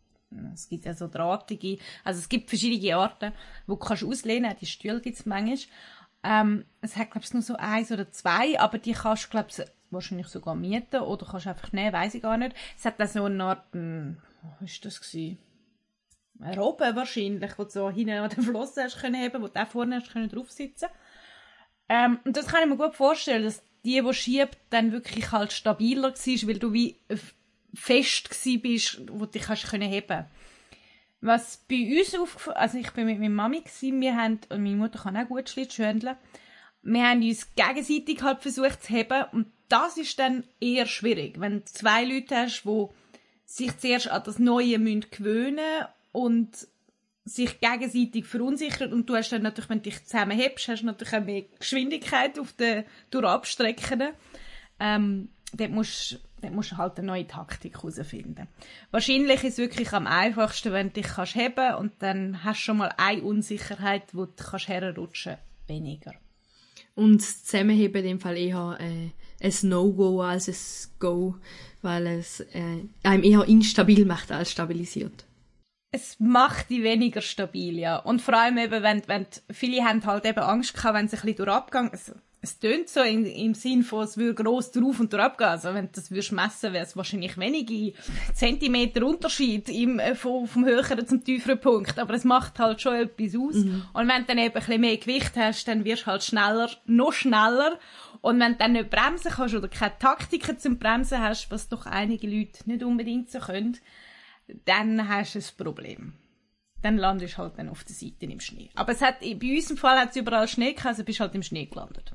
es 0.52 0.68
gibt 0.68 0.84
ja 0.84 0.94
so 0.94 1.08
drahtige, 1.08 1.78
also 2.02 2.18
es 2.18 2.28
gibt 2.28 2.48
verschiedene 2.48 2.96
Arten, 2.96 3.32
wo 3.66 3.74
du 3.74 3.78
kannst 3.78 4.04
auslehnen, 4.04 4.54
die 4.60 4.66
Stühle 4.66 5.00
gibt 5.00 5.16
es 5.16 5.26
manchmal. 5.26 5.58
Ähm, 6.22 6.64
es 6.80 6.96
hat, 6.96 7.10
glaube 7.10 7.24
ich, 7.24 7.32
nur 7.34 7.42
so 7.42 7.54
eins 7.56 7.92
oder 7.92 8.10
zwei, 8.10 8.58
aber 8.58 8.78
die 8.78 8.92
kannst 8.92 9.26
du, 9.26 9.28
glaube 9.28 9.48
ich, 9.50 9.64
wahrscheinlich 9.90 10.28
sogar 10.28 10.54
mieten 10.54 11.00
oder 11.00 11.26
kannst 11.26 11.46
einfach 11.46 11.72
nehmen, 11.72 11.92
weiß 11.92 12.14
ich 12.14 12.22
gar 12.22 12.38
nicht. 12.38 12.56
Es 12.76 12.84
hat 12.84 12.98
dann 12.98 13.08
so 13.08 13.24
eine 13.24 13.44
Art, 13.44 13.64
hm, 13.72 14.16
was 14.60 14.70
war 14.70 14.78
das? 14.82 15.00
Gewesen? 15.00 15.38
Eine 16.40 16.60
Robbe 16.60 16.96
wahrscheinlich, 16.96 17.58
wo 17.58 17.64
du 17.64 17.70
so 17.70 17.90
hinten 17.90 18.18
an 18.18 18.30
den 18.30 18.42
Flossen 18.42 18.82
hast 18.82 19.00
können 19.00 19.22
haben, 19.22 19.42
wo 19.42 19.48
du 19.48 19.60
auch 19.60 19.68
vorne 19.68 19.96
hast 19.96 20.12
können 20.12 20.28
draufsitzen. 20.28 20.88
Ähm, 21.88 22.18
Und 22.24 22.36
das 22.36 22.46
kann 22.46 22.62
ich 22.62 22.68
mir 22.68 22.76
gut 22.76 22.94
vorstellen, 22.94 23.44
dass 23.44 23.62
die, 23.84 24.02
die 24.02 24.14
schiebt, 24.14 24.58
dann 24.70 24.92
wirklich 24.92 25.30
halt 25.32 25.52
stabiler 25.52 26.14
war, 26.14 26.48
weil 26.48 26.58
du 26.58 26.72
wie 26.72 27.00
fest 27.74 28.30
bist, 28.62 29.02
wo 29.10 29.26
du 29.26 29.32
dich 29.32 29.48
hast 29.48 29.68
können 29.68 29.88
heben. 29.88 30.24
Was 31.20 31.64
bei 31.68 31.98
uns 31.98 32.14
aufgefallen 32.14 32.56
also 32.56 32.78
ich 32.78 32.90
bin 32.92 33.06
mit 33.06 33.18
meiner 33.18 33.34
Mami 33.34 33.60
gewesen, 33.60 34.00
wir 34.00 34.16
haben, 34.16 34.40
und 34.50 34.62
meine 34.62 34.76
Mutter 34.76 34.98
kann 34.98 35.16
auch 35.16 35.28
gut 35.28 35.48
Schlittschuhendeln, 35.48 36.16
wir 36.82 37.02
haben 37.02 37.22
uns 37.22 37.54
gegenseitig 37.54 38.22
halt 38.22 38.42
versucht 38.42 38.82
zu 38.82 38.92
heben 38.92 39.24
und 39.32 39.46
das 39.68 39.96
ist 39.96 40.18
dann 40.18 40.44
eher 40.60 40.86
schwierig, 40.86 41.40
wenn 41.40 41.60
du 41.60 41.64
zwei 41.64 42.04
Leute 42.04 42.36
hast, 42.36 42.64
die 42.64 42.86
sich 43.46 43.76
zuerst 43.78 44.08
an 44.08 44.22
das 44.24 44.38
Neue 44.38 44.78
müssen 44.78 45.06
gewöhnen 45.10 45.86
und 46.14 46.68
sich 47.24 47.58
gegenseitig 47.60 48.26
verunsichern 48.26 48.92
und 48.92 49.08
du 49.08 49.16
hast 49.16 49.32
dann 49.32 49.42
natürlich, 49.42 49.68
wenn 49.68 49.82
du 49.82 49.90
dich 49.90 50.04
zusammen 50.04 50.38
hebst, 50.38 50.68
hast 50.68 50.82
du 50.82 50.86
natürlich 50.86 51.14
auch 51.14 51.24
mehr 51.24 51.42
Geschwindigkeit 51.58 52.38
auf 52.38 52.52
den 52.52 52.84
Durchabstrecken. 53.10 54.10
Ähm, 54.78 55.30
dort 55.52 55.70
musst 55.70 56.20
dann 56.40 56.54
musst 56.54 56.72
du 56.72 56.76
halt 56.76 56.98
eine 56.98 57.06
neue 57.06 57.26
Taktik 57.26 57.76
herausfinden. 57.82 58.48
Wahrscheinlich 58.90 59.42
ist 59.44 59.54
es 59.54 59.58
wirklich 59.58 59.92
am 59.94 60.06
einfachsten, 60.06 60.72
wenn 60.72 60.88
du 60.88 61.00
dich 61.00 61.06
kannst 61.06 61.34
heben 61.34 61.74
und 61.76 61.94
dann 62.00 62.44
hast 62.44 62.58
du 62.58 62.64
schon 62.64 62.76
mal 62.76 62.92
eine 62.98 63.22
Unsicherheit, 63.22 64.02
wo 64.12 64.26
du 64.26 64.32
kannst 64.36 64.68
herrutschen 64.68 65.38
weniger. 65.66 66.12
Und 66.94 67.22
das 67.22 67.44
Zusammenheben 67.44 68.02
in 68.02 68.08
dem 68.08 68.20
Fall 68.20 68.36
eher 68.36 68.76
äh, 68.78 69.10
ein 69.40 69.54
No-Go 69.62 70.20
als 70.20 70.48
ein 70.48 70.92
Go, 71.00 71.36
weil 71.80 72.06
es 72.06 72.40
äh, 72.40 72.84
einem 73.02 73.24
eher 73.24 73.44
instabil 73.48 74.04
macht 74.04 74.30
als 74.30 74.52
stabilisiert. 74.52 75.24
Es 75.94 76.18
macht 76.18 76.70
die 76.70 76.82
weniger 76.82 77.20
stabil, 77.20 77.78
ja. 77.78 77.98
Und 77.98 78.20
vor 78.20 78.34
allem 78.34 78.58
eben, 78.58 78.82
wenn, 78.82 79.02
wenn 79.06 79.26
viele 79.48 79.84
haben 79.84 80.04
halt 80.04 80.26
eben 80.26 80.40
Angst 80.40 80.74
gehabt, 80.74 80.96
wenn 80.96 81.06
sie 81.06 81.16
ein 81.16 81.22
bisschen 81.22 81.36
durch 81.36 81.48
Abgang, 81.50 81.92
also 81.92 82.14
es 82.40 82.58
tönt 82.58 82.88
so 82.88 83.00
in, 83.00 83.24
im 83.24 83.54
Sinn 83.54 83.84
von, 83.84 84.02
es 84.02 84.16
würde 84.16 84.42
gross 84.42 84.72
drauf 84.72 84.98
und 84.98 85.12
drauf 85.12 85.36
gehen. 85.36 85.46
Also 85.46 85.72
wenn 85.72 85.86
du 85.86 85.92
das 85.92 86.10
würdest 86.10 86.32
messen, 86.32 86.72
wäre 86.72 86.84
es 86.84 86.96
wahrscheinlich 86.96 87.38
wenige 87.38 87.94
Zentimeter 88.34 89.06
Unterschied 89.06 89.68
im, 89.68 90.00
äh, 90.00 90.16
vom, 90.16 90.48
vom 90.48 90.64
höheren 90.64 91.06
zum 91.06 91.22
tieferen 91.22 91.60
Punkt. 91.60 91.96
Aber 91.96 92.12
es 92.12 92.24
macht 92.24 92.58
halt 92.58 92.80
schon 92.80 92.96
etwas 92.96 93.36
aus. 93.36 93.54
Mhm. 93.54 93.84
Und 93.92 94.08
wenn 94.08 94.22
du 94.22 94.26
dann 94.26 94.38
eben 94.38 94.48
ein 94.48 94.52
bisschen 94.52 94.80
mehr 94.80 94.96
Gewicht 94.96 95.36
hast, 95.36 95.68
dann 95.68 95.84
wirst 95.84 96.02
du 96.02 96.06
halt 96.06 96.24
schneller, 96.24 96.70
noch 96.86 97.12
schneller. 97.12 97.78
Und 98.20 98.40
wenn 98.40 98.52
du 98.52 98.58
dann 98.58 98.72
nicht 98.72 98.90
bremsen 98.90 99.30
kannst 99.30 99.54
oder 99.54 99.68
keine 99.68 99.96
Taktiken 100.00 100.58
zum 100.58 100.80
Bremsen 100.80 101.20
hast, 101.20 101.52
was 101.52 101.68
doch 101.68 101.86
einige 101.86 102.26
Leute 102.26 102.58
nicht 102.66 102.82
unbedingt 102.82 103.30
so 103.30 103.38
können, 103.38 103.78
dann 104.64 105.08
hast 105.08 105.34
du 105.34 105.38
ein 105.38 105.64
Problem 105.64 106.14
dann 106.84 106.98
landest 106.98 107.34
du 107.34 107.38
halt 107.38 107.58
dann 107.58 107.70
auf 107.70 107.82
der 107.84 107.94
Seite 107.94 108.26
im 108.26 108.40
Schnee. 108.40 108.68
Aber 108.74 108.92
es 108.92 109.00
hat, 109.00 109.20
bei 109.20 109.56
uns 109.56 109.70
im 109.70 109.78
Fall 109.78 109.98
hat 109.98 110.10
es 110.10 110.16
überall 110.16 110.46
Schnee 110.46 110.72
gehabt, 110.72 110.86
also 110.86 111.04
bist 111.04 111.18
halt 111.18 111.34
im 111.34 111.42
Schnee 111.42 111.64
gelandet. 111.64 112.12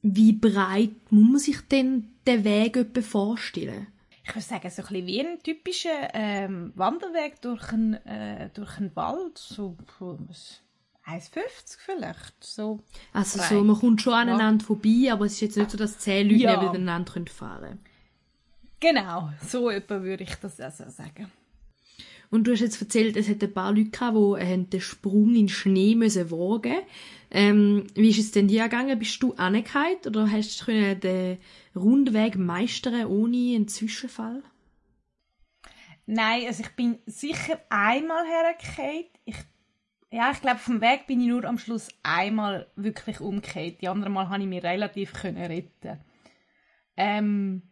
Wie 0.00 0.32
breit 0.32 0.94
muss 1.10 1.30
man 1.30 1.38
sich 1.38 1.60
denn 1.68 2.12
den 2.26 2.44
Weg 2.44 2.76
etwa 2.76 3.02
vorstellen? 3.02 3.88
Ich 4.24 4.34
würde 4.34 4.40
sagen, 4.40 4.70
so 4.70 4.82
ein 4.82 4.88
bisschen 4.88 5.06
wie 5.06 5.20
ein 5.20 5.42
typischer 5.42 6.14
ähm, 6.14 6.72
Wanderweg 6.74 7.40
durch 7.42 7.72
einen, 7.72 7.94
äh, 8.06 8.48
durch 8.54 8.78
einen 8.78 8.96
Wald, 8.96 9.36
so 9.36 9.76
1,50 10.00 11.76
vielleicht. 11.76 12.42
So 12.42 12.80
also 13.12 13.38
so, 13.40 13.62
man 13.62 13.76
kommt 13.78 14.00
schon 14.00 14.14
aneinander 14.14 14.62
ja. 14.62 14.66
vorbei, 14.66 15.12
aber 15.12 15.26
es 15.26 15.34
ist 15.34 15.40
jetzt 15.42 15.56
nicht 15.58 15.70
so, 15.70 15.76
dass 15.76 15.98
zehn 15.98 16.28
Leute 16.28 16.42
ja. 16.42 16.62
nebeneinander 16.62 17.12
fahren 17.26 17.60
können. 17.60 17.80
Genau, 18.80 19.30
so 19.46 19.70
etwa 19.70 20.02
würde 20.02 20.24
ich 20.24 20.34
das 20.36 20.58
also 20.58 20.88
sagen. 20.88 21.30
Und 22.36 22.44
du 22.44 22.52
hast 22.52 22.60
jetzt 22.60 22.82
erzählt, 22.82 23.16
es 23.16 23.30
hat 23.30 23.42
ein 23.42 23.54
paar 23.54 23.72
Leute 23.72 23.88
gehabt, 23.88 24.14
die 24.14 24.42
äh, 24.42 24.58
den 24.58 24.80
Sprung 24.82 25.30
in 25.30 25.46
den 25.46 25.48
Schnee 25.48 25.94
müssen 25.94 26.30
wagen 26.30 26.82
ähm, 27.30 27.86
Wie 27.94 28.10
ist 28.10 28.18
es 28.18 28.30
denn 28.32 28.46
dir 28.46 28.64
gegangen? 28.64 28.98
Bist 28.98 29.22
du 29.22 29.32
angefallen 29.36 29.96
oder 30.06 30.30
hast 30.30 30.68
du 30.68 30.96
den 30.96 31.38
Rundweg 31.74 32.36
meistern 32.36 33.06
ohne 33.06 33.54
einen 33.54 33.68
Zwischenfall? 33.68 34.42
Nein, 36.04 36.42
also 36.46 36.62
ich 36.62 36.76
bin 36.76 36.98
sicher 37.06 37.58
einmal 37.70 38.26
hergekehrt. 38.26 39.18
Ich, 39.24 39.36
ja, 40.10 40.30
ich 40.30 40.42
glaube, 40.42 40.58
vom 40.58 40.82
Weg 40.82 41.06
bin 41.06 41.22
ich 41.22 41.28
nur 41.28 41.46
am 41.46 41.56
Schluss 41.56 41.88
einmal 42.02 42.70
wirklich 42.76 43.20
umgekehrt. 43.20 43.80
Die 43.80 43.88
anderen 43.88 44.12
Mal 44.12 44.26
konnte 44.26 44.42
ich 44.42 44.48
mich 44.48 44.62
relativ 44.62 45.14
können 45.14 45.42
retten. 45.42 46.00
Ähm, 46.98 47.62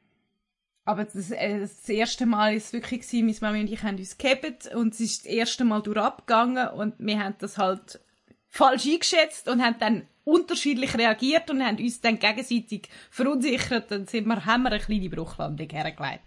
aber 0.85 1.05
das, 1.05 1.31
äh, 1.31 1.61
das 1.61 1.89
erste 1.89 2.27
Mal 2.27 2.55
es 2.55 2.73
wirklich 2.73 3.01
gewesen, 3.03 3.27
meine 3.27 3.39
Mami 3.41 3.61
und 3.61 3.73
ich 3.73 3.83
haben 3.83 3.97
uns 3.97 4.19
gehabt 4.19 4.75
und 4.75 4.95
es 4.95 5.01
ist 5.01 5.25
das 5.25 5.33
erste 5.33 5.65
Mal 5.65 5.83
durchgegangen 5.83 6.69
und 6.69 6.95
wir 6.99 7.19
haben 7.19 7.35
das 7.39 7.59
halt 7.59 8.01
falsch 8.49 8.87
eingeschätzt 8.87 9.49
und 9.49 9.63
haben 9.63 9.77
dann 9.79 10.07
unterschiedlich 10.25 10.97
reagiert 10.97 11.51
und 11.51 11.63
haben 11.63 11.79
uns 11.79 12.01
dann 12.01 12.19
gegenseitig 12.19 12.89
verunsichert. 13.11 13.91
Dann 13.91 14.07
sind 14.07 14.27
wir, 14.27 14.45
haben 14.45 14.63
wir 14.63 14.73
eine 14.73 14.81
kleine 14.81 15.09
Bruchlandung 15.09 15.69
hergelegt. 15.69 16.23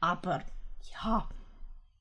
Aber, 0.00 0.42
ja, 0.92 1.28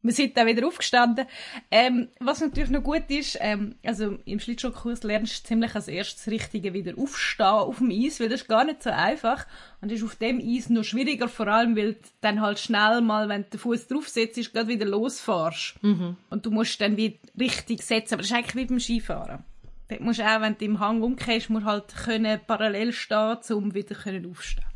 wir 0.01 0.13
sind 0.13 0.37
dann 0.37 0.47
wieder 0.47 0.65
aufgestanden. 0.67 1.25
Ähm, 1.71 2.09
was 2.19 2.41
natürlich 2.41 2.69
noch 2.69 2.83
gut 2.83 3.03
ist, 3.09 3.37
ähm, 3.41 3.75
also 3.83 4.17
im 4.25 4.39
Schlittschuhkurs 4.39 5.03
lernst 5.03 5.43
du 5.43 5.47
ziemlich 5.47 5.75
als 5.75 5.87
erstes 5.87 6.27
Richtige 6.27 6.73
wieder 6.73 6.97
aufstehen 6.97 7.47
auf 7.47 7.79
dem 7.79 7.91
Eis, 7.91 8.19
weil 8.19 8.29
das 8.29 8.41
ist 8.41 8.47
gar 8.47 8.63
nicht 8.63 8.83
so 8.83 8.89
einfach 8.89 9.45
und 9.81 9.91
ist 9.91 10.03
auf 10.03 10.15
dem 10.15 10.39
Eis 10.39 10.69
noch 10.69 10.83
schwieriger, 10.83 11.27
vor 11.27 11.47
allem 11.47 11.75
weil 11.75 11.93
du 11.93 11.99
dann 12.21 12.41
halt 12.41 12.59
schnell 12.59 13.01
mal, 13.01 13.27
wenn 13.29 13.43
du 13.43 13.49
den 13.49 13.59
Fuß 13.59 13.87
draufsetzt, 13.87 14.53
gerade 14.53 14.67
wieder 14.67 14.85
losfährst. 14.85 15.75
Mhm. 15.81 16.15
Und 16.29 16.45
du 16.45 16.51
musst 16.51 16.79
dann 16.79 16.97
wieder 16.97 17.17
richtig 17.39 17.81
setzen, 17.81 18.13
aber 18.13 18.21
das 18.21 18.31
ist 18.31 18.37
eigentlich 18.37 18.55
wie 18.55 18.65
beim 18.65 18.79
Skifahren. 18.79 19.43
Dort 19.89 20.01
musst 20.01 20.19
du 20.19 20.23
auch, 20.23 20.41
wenn 20.41 20.57
du 20.57 20.65
im 20.65 20.79
Hang 20.79 21.01
umkehrst, 21.01 21.49
musst 21.49 21.65
halt 21.65 21.95
können 21.95 22.39
parallel 22.45 22.91
stehen, 22.91 23.37
um 23.51 23.73
wieder 23.73 23.95
aufstehen 24.29 24.66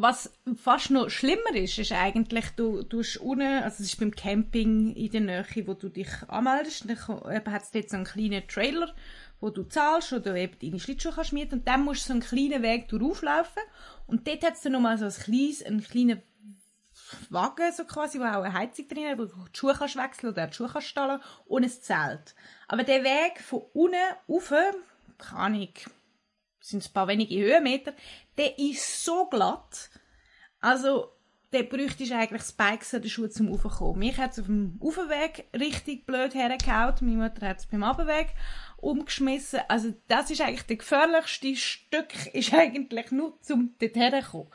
was 0.00 0.32
fast 0.56 0.90
noch 0.90 1.10
schlimmer 1.10 1.54
ist, 1.54 1.78
ist 1.78 1.90
eigentlich, 1.90 2.50
du, 2.50 2.84
hast 2.92 3.16
unten, 3.16 3.62
also 3.62 3.82
es 3.82 3.92
ist 3.92 3.98
beim 3.98 4.12
Camping 4.12 4.94
in 4.94 5.10
der 5.10 5.20
Nähe, 5.20 5.66
wo 5.66 5.74
du 5.74 5.88
dich 5.88 6.08
anmeldest, 6.28 6.84
dann 6.88 7.52
hat 7.52 7.62
es 7.62 7.70
dort 7.72 7.90
so 7.90 7.96
einen 7.96 8.04
kleinen 8.04 8.46
Trailer, 8.46 8.94
wo 9.40 9.50
du 9.50 9.64
zahlst 9.64 10.12
oder 10.12 10.36
eben 10.36 10.56
deine 10.62 10.78
Schlittschuhe 10.78 11.12
kannst 11.12 11.32
mieten 11.32 11.54
und 11.54 11.68
dann 11.68 11.84
musst 11.84 12.04
du 12.04 12.06
so 12.08 12.12
einen 12.12 12.22
kleinen 12.22 12.62
Weg 12.62 12.88
durchlaufen 12.88 13.62
und 14.06 14.26
dort 14.28 14.44
hat 14.44 14.54
es 14.54 14.62
dann 14.62 14.72
nochmal 14.72 14.98
so 14.98 15.06
ein 15.06 15.10
kleines, 15.10 15.64
einen 15.64 15.82
kleinen 15.82 16.22
Wagen, 17.30 17.72
so 17.72 17.84
quasi, 17.84 18.20
wo 18.20 18.24
auch 18.24 18.42
eine 18.42 18.52
Heizung 18.52 18.86
drin 18.86 19.08
hat, 19.08 19.18
wo 19.18 19.24
du 19.24 19.34
die 19.34 19.58
Schuhe 19.58 19.74
kannst 19.76 19.96
wechseln 19.96 20.30
oder 20.32 20.46
die 20.46 20.54
Schuhe 20.54 20.68
kannst 20.72 20.88
stellen 20.88 21.20
und 21.46 21.64
ein 21.64 21.70
Zelt. 21.70 22.34
Aber 22.68 22.84
der 22.84 23.02
Weg 23.02 23.40
von 23.40 23.62
unten 23.72 23.96
rauf, 24.28 24.52
kann 25.18 25.54
ich 25.54 25.86
sind 26.68 26.84
ein 26.84 26.92
paar 26.92 27.08
wenige 27.08 27.36
Höhenmeter, 27.36 27.92
der 28.38 28.58
ist 28.58 29.04
so 29.04 29.26
glatt. 29.26 29.90
Also, 30.60 31.12
der 31.52 31.62
bräuchte 31.62 32.02
ich 32.02 32.14
eigentlich 32.14 32.42
Spikes 32.42 32.94
an 32.94 33.02
den 33.02 33.10
Schuhen 33.10 33.30
zum 33.30 33.48
Raufkommen. 33.48 33.98
Mich 33.98 34.18
hat 34.18 34.32
es 34.32 34.40
auf 34.40 34.46
dem 34.46 34.78
Aufweg 34.80 35.48
richtig 35.58 36.06
blöd 36.06 36.34
hergehauen. 36.34 36.94
Meine 37.00 37.28
Mutter 37.28 37.48
hat 37.48 37.58
es 37.58 37.66
beim 37.66 37.82
Abweg 37.82 38.34
umgeschmissen. 38.76 39.60
Also, 39.68 39.94
das 40.08 40.30
ist 40.30 40.40
eigentlich 40.40 40.66
der 40.66 40.76
gefährlichste 40.76 41.56
Stück, 41.56 42.26
ist 42.34 42.54
eigentlich 42.54 43.10
nur 43.10 43.40
zum 43.42 43.74
dort 43.78 43.96
herkommen. 43.96 44.48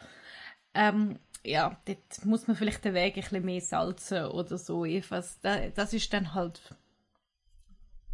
Ähm, 0.74 1.20
ja, 1.44 1.82
dort 1.86 2.26
muss 2.26 2.48
man 2.48 2.56
vielleicht 2.56 2.86
den 2.86 2.94
Weg 2.94 3.18
ein 3.18 3.22
bisschen 3.22 3.46
mehr 3.46 3.62
salzen 3.62 4.26
oder 4.26 4.58
so. 4.58 4.86
Jedenfalls, 4.86 5.40
das 5.42 5.94
ist 5.94 6.14
dann 6.14 6.34
halt 6.34 6.76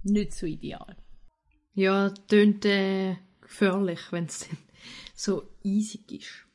nicht 0.03 0.34
so 0.34 0.45
ideal. 0.45 0.95
Ja, 1.73 2.10
tönt 2.10 2.65
äh, 2.65 3.17
gefährlich, 3.41 3.99
wenn 4.12 4.25
es 4.25 4.47
so 5.15 5.50
easig 5.63 6.12
ist. 6.12 6.46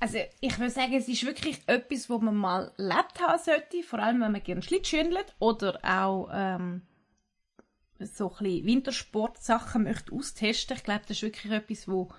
Also 0.00 0.18
ich 0.40 0.58
würde 0.58 0.72
sagen, 0.72 0.94
es 0.94 1.08
ist 1.08 1.24
wirklich 1.24 1.60
etwas, 1.66 2.10
wo 2.10 2.18
man 2.18 2.34
mal 2.34 2.72
erlebt 2.76 3.20
haben 3.20 3.42
sollte, 3.42 3.82
vor 3.82 4.00
allem 4.00 4.20
wenn 4.20 4.32
man 4.32 4.42
gerne 4.42 4.62
Schlittschuhendelt 4.62 5.36
oder 5.38 5.78
auch 5.84 6.28
ähm, 6.32 6.82
so 8.00 8.32
ein 8.32 8.44
bisschen 8.44 8.66
Wintersportsachen 8.66 9.84
möchte 9.84 10.12
austesten. 10.12 10.76
Ich 10.76 10.82
glaube, 10.82 11.02
das 11.06 11.18
ist 11.18 11.22
wirklich 11.22 11.52
etwas, 11.52 11.86
wo, 11.86 12.10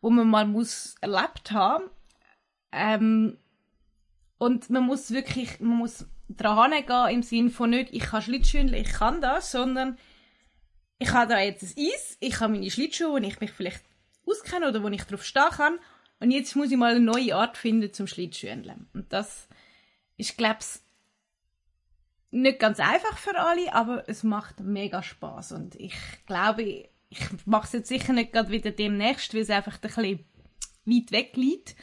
wo 0.00 0.10
man 0.10 0.28
mal 0.28 0.46
muss 0.46 0.96
erlebt 1.00 1.52
haben. 1.52 1.84
Ähm, 2.72 3.38
und 4.38 4.68
man 4.68 4.84
muss 4.84 5.10
wirklich, 5.10 5.60
man 5.60 5.78
muss 5.78 6.06
dran 6.28 6.72
gehen 6.72 7.08
im 7.10 7.22
Sinne 7.22 7.50
von 7.50 7.70
nicht, 7.70 7.94
ich 7.94 8.02
kann 8.02 8.22
Schlittschuhendeln, 8.22 8.82
ich 8.82 8.92
kann 8.92 9.20
das, 9.20 9.50
sondern 9.50 9.98
ich 10.98 11.12
habe 11.12 11.32
da 11.32 11.40
jetzt 11.40 11.62
ein 11.62 11.84
Eis, 11.84 12.16
ich 12.20 12.40
habe 12.40 12.52
meine 12.52 12.70
Schlittschuhe, 12.70 13.12
wo 13.12 13.16
ich 13.16 13.40
mich 13.40 13.52
vielleicht 13.52 13.84
auskenne 14.26 14.68
oder 14.68 14.82
wo 14.82 14.88
ich 14.88 15.04
drauf 15.04 15.24
stehen 15.24 15.50
kann. 15.50 15.78
Und 16.20 16.30
jetzt 16.30 16.56
muss 16.56 16.70
ich 16.70 16.76
mal 16.76 16.94
eine 16.94 17.04
neue 17.04 17.34
Art 17.34 17.56
finden 17.56 17.92
zum 17.92 18.06
Schlittschuhendeln. 18.06 18.88
Und 18.94 19.12
das 19.12 19.48
ist, 20.16 20.38
glaube 20.38 20.58
ich, 20.60 20.80
nicht 22.30 22.58
ganz 22.58 22.80
einfach 22.80 23.16
für 23.18 23.38
alle, 23.38 23.72
aber 23.74 24.08
es 24.08 24.22
macht 24.24 24.60
mega 24.60 25.02
Spaß 25.02 25.52
und 25.52 25.76
ich 25.76 25.94
glaube, 26.26 26.88
ich 27.08 27.20
mache 27.46 27.66
es 27.66 27.72
jetzt 27.72 27.88
sicher 27.88 28.12
nicht 28.12 28.32
gerade 28.32 28.50
wieder 28.50 28.72
demnächst, 28.72 29.34
weil 29.34 29.42
es 29.42 29.50
einfach 29.50 29.74
ein 29.74 29.80
bisschen 29.80 30.24
weit 30.84 31.12
weg 31.12 31.36
liegt. 31.36 31.76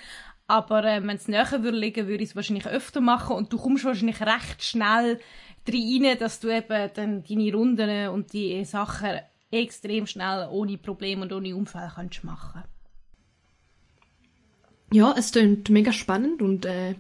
Aber 0.47 0.83
äh, 0.83 1.01
wenn 1.01 1.15
es 1.15 1.29
näher 1.29 1.63
würde 1.63 1.77
liegen, 1.77 2.07
würde 2.07 2.23
ich 2.23 2.31
es 2.31 2.35
wahrscheinlich 2.35 2.67
öfter 2.67 2.99
machen 2.99 3.37
und 3.37 3.53
du 3.53 3.57
kommst 3.57 3.85
wahrscheinlich 3.85 4.19
recht 4.21 4.61
schnell 4.61 5.21
rein, 5.67 6.17
dass 6.19 6.41
du 6.41 6.49
eben 6.49 6.89
dann 6.93 7.23
deine 7.23 7.53
Runden 7.53 8.09
und 8.09 8.33
die 8.33 8.65
Sachen 8.65 9.21
extrem 9.51 10.07
schnell 10.07 10.47
ohne 10.49 10.77
Probleme 10.77 11.23
und 11.23 11.33
ohne 11.33 11.55
Unfall 11.55 11.91
kannst 11.93 12.23
machen. 12.23 12.63
Ja, 14.93 15.13
es 15.17 15.31
klingt 15.31 15.69
mega 15.69 15.93
spannend 15.93 16.41
und 16.41 16.65
äh, 16.65 16.95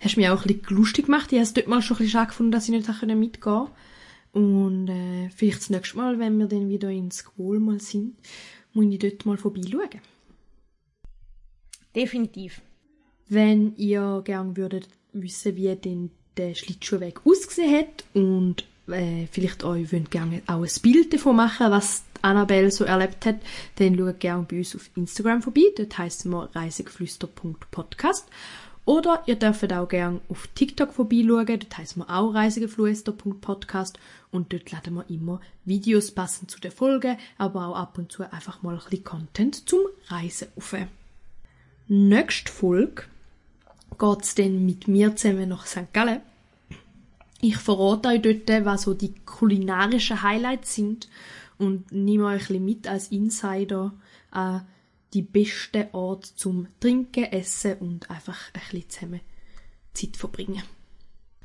hast 0.00 0.16
mich 0.16 0.28
auch 0.28 0.44
ein 0.44 0.56
bisschen 0.56 0.76
lustig 0.76 1.06
gemacht. 1.06 1.32
Ich 1.32 1.38
habe 1.38 1.44
es 1.44 1.54
dort 1.54 1.66
mal 1.66 1.82
schon 1.82 1.96
ein 1.96 1.98
bisschen 1.98 2.12
schade 2.12 2.28
gefunden, 2.28 2.52
dass 2.52 2.68
ich 2.68 2.70
nicht 2.70 2.88
mitgehen 2.88 3.40
konnte. 3.40 3.72
Und 4.32 4.88
äh, 4.88 5.30
vielleicht 5.30 5.58
das 5.58 5.70
nächste 5.70 5.96
Mal, 5.96 6.18
wenn 6.18 6.38
wir 6.38 6.46
dann 6.46 6.68
wieder 6.68 6.90
in 6.90 7.10
Squall 7.10 7.60
mal 7.60 7.80
sind, 7.80 8.16
muss 8.72 8.86
ich 8.86 8.98
dort 8.98 9.26
mal 9.26 9.36
vorbeischauen. 9.36 10.00
Definitiv. 11.94 12.60
Wenn 13.28 13.76
ihr 13.76 14.22
gerne 14.24 14.56
würdet 14.56 14.88
wissen, 15.12 15.56
wie 15.56 15.74
denn 15.76 16.10
der 16.36 16.54
Schlittschuhweg 16.54 17.24
ausgesehen 17.24 17.76
hat 17.76 18.04
und 18.12 18.64
äh, 18.88 19.26
vielleicht 19.30 19.64
euch 19.64 19.92
wollt 19.92 20.10
gerne 20.10 20.42
auch 20.46 20.62
ein 20.62 20.82
Bild 20.82 21.12
davon 21.12 21.36
machen, 21.36 21.70
was 21.70 22.04
Annabelle 22.22 22.70
so 22.70 22.84
erlebt 22.84 23.26
hat, 23.26 23.36
dann 23.76 23.96
schaut 23.98 24.20
gerne 24.20 24.46
bei 24.48 24.58
uns 24.58 24.74
auf 24.74 24.90
Instagram 24.96 25.42
vorbei. 25.42 25.62
Dort 25.76 25.98
heisst 25.98 26.24
wir 26.24 26.48
reisegeflüster.podcast. 26.54 28.28
Oder 28.86 29.22
ihr 29.26 29.36
dürft 29.36 29.72
auch 29.72 29.88
gerne 29.88 30.20
auf 30.28 30.46
TikTok 30.54 30.92
vorbeischauen. 30.92 31.46
Dort 31.46 31.78
heisst 31.78 31.96
wir 31.96 32.08
auch 32.08 32.34
reisegeflüster.podcast. 32.34 33.98
Und 34.30 34.52
dort 34.52 34.70
laden 34.72 34.94
wir 34.94 35.08
immer 35.08 35.40
Videos 35.64 36.10
passend 36.10 36.50
zu 36.50 36.60
der 36.60 36.72
Folge, 36.72 37.16
aber 37.38 37.68
auch 37.68 37.76
ab 37.76 37.98
und 37.98 38.10
zu 38.10 38.30
einfach 38.30 38.62
mal 38.62 38.74
ein 38.74 38.80
bisschen 38.80 39.04
Content 39.04 39.68
zum 39.68 39.80
Reisen 40.08 40.48
auf. 40.56 40.74
Nächste 41.86 42.50
Folge 42.50 43.04
geht's 43.98 44.34
dann 44.34 44.64
mit 44.66 44.88
mir 44.88 45.14
zusammen 45.14 45.50
nach 45.50 45.66
St. 45.66 45.92
Gallen. 45.92 46.20
Ich 47.40 47.56
verrate 47.56 48.08
euch 48.08 48.22
dort, 48.22 48.64
was 48.64 48.82
so 48.82 48.94
die 48.94 49.14
kulinarischen 49.24 50.22
Highlights 50.22 50.74
sind 50.74 51.08
und 51.58 51.92
nehme 51.92 52.26
euch 52.26 52.32
ein 52.32 52.38
bisschen 52.38 52.64
mit 52.64 52.88
als 52.88 53.08
Insider 53.08 53.92
an 54.30 54.66
die 55.12 55.22
besten 55.22 55.86
Orte 55.92 56.34
zum 56.34 56.66
Trinken, 56.80 57.24
Essen 57.24 57.78
und 57.78 58.10
einfach 58.10 58.38
ein 58.52 58.60
bisschen 58.60 58.90
zusammen 58.90 59.20
Zeit 59.94 60.16
verbringen. 60.16 60.62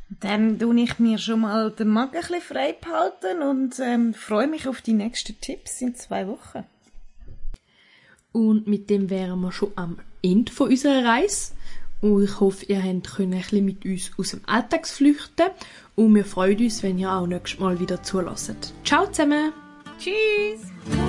Dann 0.09 0.57
tue 0.57 0.81
ich 0.81 0.97
mir 0.97 1.19
schon 1.19 1.41
mal 1.41 1.71
den 1.71 1.89
Magen 1.89 2.15
ein 2.15 2.21
bisschen 2.21 2.41
frei 2.41 2.73
behalten 2.73 3.43
und 3.43 3.79
ähm, 3.79 4.15
freue 4.15 4.47
mich 4.47 4.67
auf 4.67 4.81
die 4.81 4.93
nächsten 4.93 5.39
Tipps 5.39 5.81
in 5.81 5.93
zwei 5.93 6.27
Wochen. 6.27 6.65
Und 8.31 8.67
mit 8.67 8.89
dem 8.89 9.11
wären 9.11 9.39
wir 9.41 9.51
schon 9.51 9.71
am 9.75 9.99
Ende 10.23 10.51
von 10.51 10.69
unserer 10.69 11.05
Reise. 11.05 11.53
Und 12.01 12.23
ich 12.23 12.39
hoffe, 12.39 12.65
ihr 12.65 12.81
könnt 12.81 13.19
ein 13.19 13.29
bisschen 13.31 13.65
mit 13.65 13.85
uns 13.85 14.11
aus 14.17 14.31
dem 14.31 14.41
Alltag 14.45 14.87
flüchten. 14.87 15.49
Und 15.95 16.15
wir 16.15 16.25
freuen 16.25 16.57
uns, 16.59 16.81
wenn 16.83 16.97
ihr 16.97 17.11
auch 17.11 17.27
nächstes 17.27 17.59
Mal 17.59 17.79
wieder 17.79 18.01
zulässt. 18.01 18.73
Ciao 18.85 19.05
zusammen! 19.07 19.51
Tschüss! 19.99 21.08